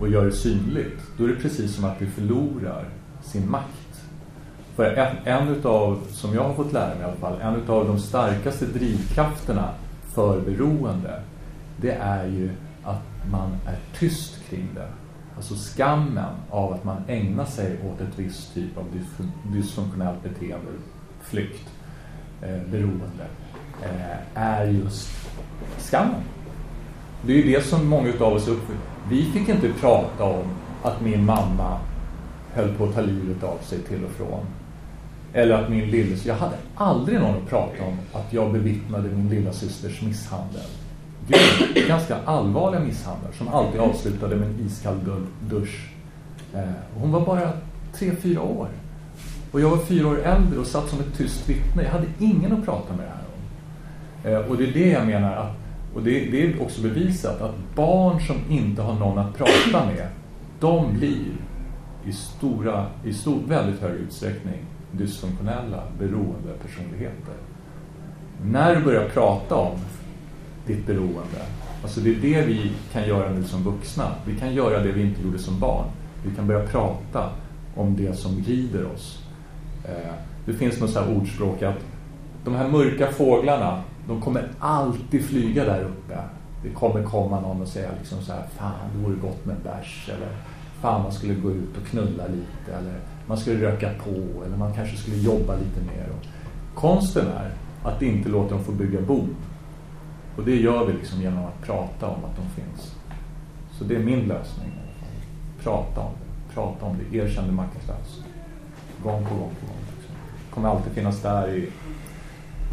[0.00, 2.84] och gör det synligt, då är det precis som att du förlorar
[3.22, 4.04] sin makt.
[4.76, 7.86] För en, en utav, som jag har fått lära mig i alla fall, en utav
[7.86, 9.68] de starkaste drivkrafterna
[10.14, 11.20] för beroende,
[11.76, 12.50] det är ju
[12.84, 15.01] att man är tyst kring det.
[15.36, 18.84] Alltså skammen av att man ägnar sig åt ett visst typ av
[19.52, 20.70] dysfunktionellt beteende,
[21.22, 21.68] flykt,
[22.42, 23.26] eh, beroende,
[23.82, 25.08] eh, är just
[25.78, 26.20] skammen.
[27.26, 28.80] Det är ju det som många av oss uppfyller.
[29.08, 30.44] Vi fick inte prata om
[30.82, 31.78] att min mamma
[32.52, 34.46] höll på att ta livet av sig till och från.
[35.32, 36.28] Eller att min lillasyster...
[36.28, 40.62] Jag hade aldrig någon att prata om att jag bevittnade min lilla systers misshandel.
[41.28, 44.98] Gud, ganska allvarliga misshandlar som alltid avslutade med en iskall
[45.50, 45.90] dusch.
[46.54, 46.60] Eh,
[46.94, 47.52] hon var bara
[47.94, 48.68] tre, fyra år.
[49.52, 51.82] Och jag var fyra år äldre och satt som ett tyst vittne.
[51.82, 54.44] Jag hade ingen att prata med det här om.
[54.44, 55.56] Eh, och det är det jag menar att
[55.94, 60.08] och det, det, är också bevisat att barn som inte har någon att prata med,
[60.60, 61.26] de blir
[62.04, 64.58] i, stora, i stor, väldigt hög utsträckning
[64.92, 67.34] dysfunktionella, beroende personligheter.
[68.44, 69.78] När du börjar prata om
[70.66, 71.42] ditt beroende,
[71.82, 74.14] alltså det är det vi kan göra nu som vuxna.
[74.26, 75.86] Vi kan göra det vi inte gjorde som barn.
[76.24, 77.30] Vi kan börja prata
[77.74, 79.22] om det som rider oss.
[79.84, 81.78] Eh, det finns något så här ordspråk att
[82.44, 86.18] de här mörka fåglarna, de kommer alltid flyga där uppe.
[86.62, 90.10] Det kommer komma någon och säga liksom så här, fan det vore gott med bärs
[90.14, 90.28] eller
[90.80, 92.94] fan man skulle gå ut och knulla lite eller
[93.26, 96.06] man skulle röka på eller man kanske skulle jobba lite mer.
[96.74, 97.50] Konsten är
[97.82, 99.26] att inte låta dem få bygga bo.
[100.36, 102.94] Och det gör vi liksom genom att prata om att de finns.
[103.78, 104.72] Så det är min lösning.
[105.62, 106.54] Prata om det.
[106.54, 107.16] Prata om det.
[107.18, 108.20] Erkänn det maktlös.
[109.02, 109.76] Gång på gång på gång.
[109.96, 110.14] Liksom.
[110.50, 111.68] kommer alltid finnas där i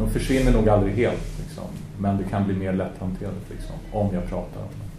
[0.00, 1.64] de försvinner nog aldrig helt, liksom.
[1.98, 4.90] men det kan bli mer lätthanterligt liksom, om jag pratar om det.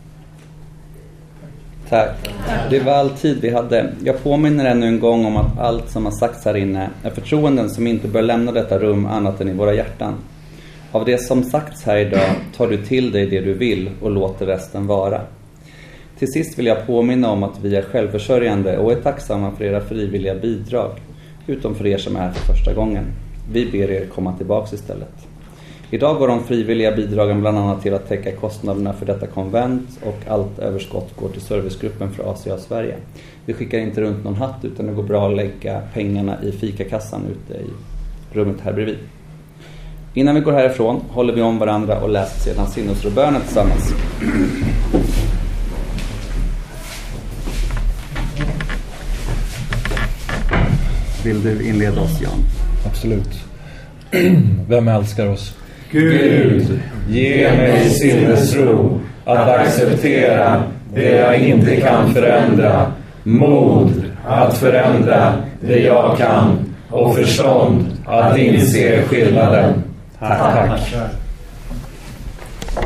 [1.90, 2.30] Tack.
[2.70, 3.94] Det var all tid vi hade.
[4.04, 7.70] Jag påminner ännu en gång om att allt som har sagts här inne är förtroenden
[7.70, 10.14] som inte bör lämna detta rum annat än i våra hjärtan.
[10.94, 14.46] Av det som sagts här idag tar du till dig det du vill och låter
[14.46, 15.22] resten vara.
[16.20, 19.82] Till sist vill jag påminna om att vi är självförsörjande och är tacksamma för era
[19.82, 20.92] frivilliga bidrag,
[21.48, 23.04] utom för er som är här för första gången.
[23.52, 25.28] Vi ber er komma tillbaks istället.
[25.92, 30.20] Idag går de frivilliga bidragen bland annat till att täcka kostnaderna för detta konvent och
[30.28, 32.96] allt överskott går till servicegruppen för ACA Sverige.
[33.46, 37.22] Vi skickar inte runt någon hatt utan det går bra att lägga pengarna i fikakassan
[37.26, 37.70] ute i
[38.34, 38.98] rummet här bredvid.
[40.14, 43.94] Innan vi går härifrån håller vi om varandra och läser sedan sinnesrobönen tillsammans.
[51.24, 52.44] Vill du inleda oss Jan?
[52.86, 53.44] Absolut.
[54.68, 55.56] Vem älskar oss?
[55.92, 62.92] Gud, ge mig sinnesro att acceptera det jag inte kan förändra,
[63.24, 69.91] mod att förändra det jag kan och förstånd att inse skillnaden.
[70.22, 70.80] Tack.
[70.92, 72.82] Tack.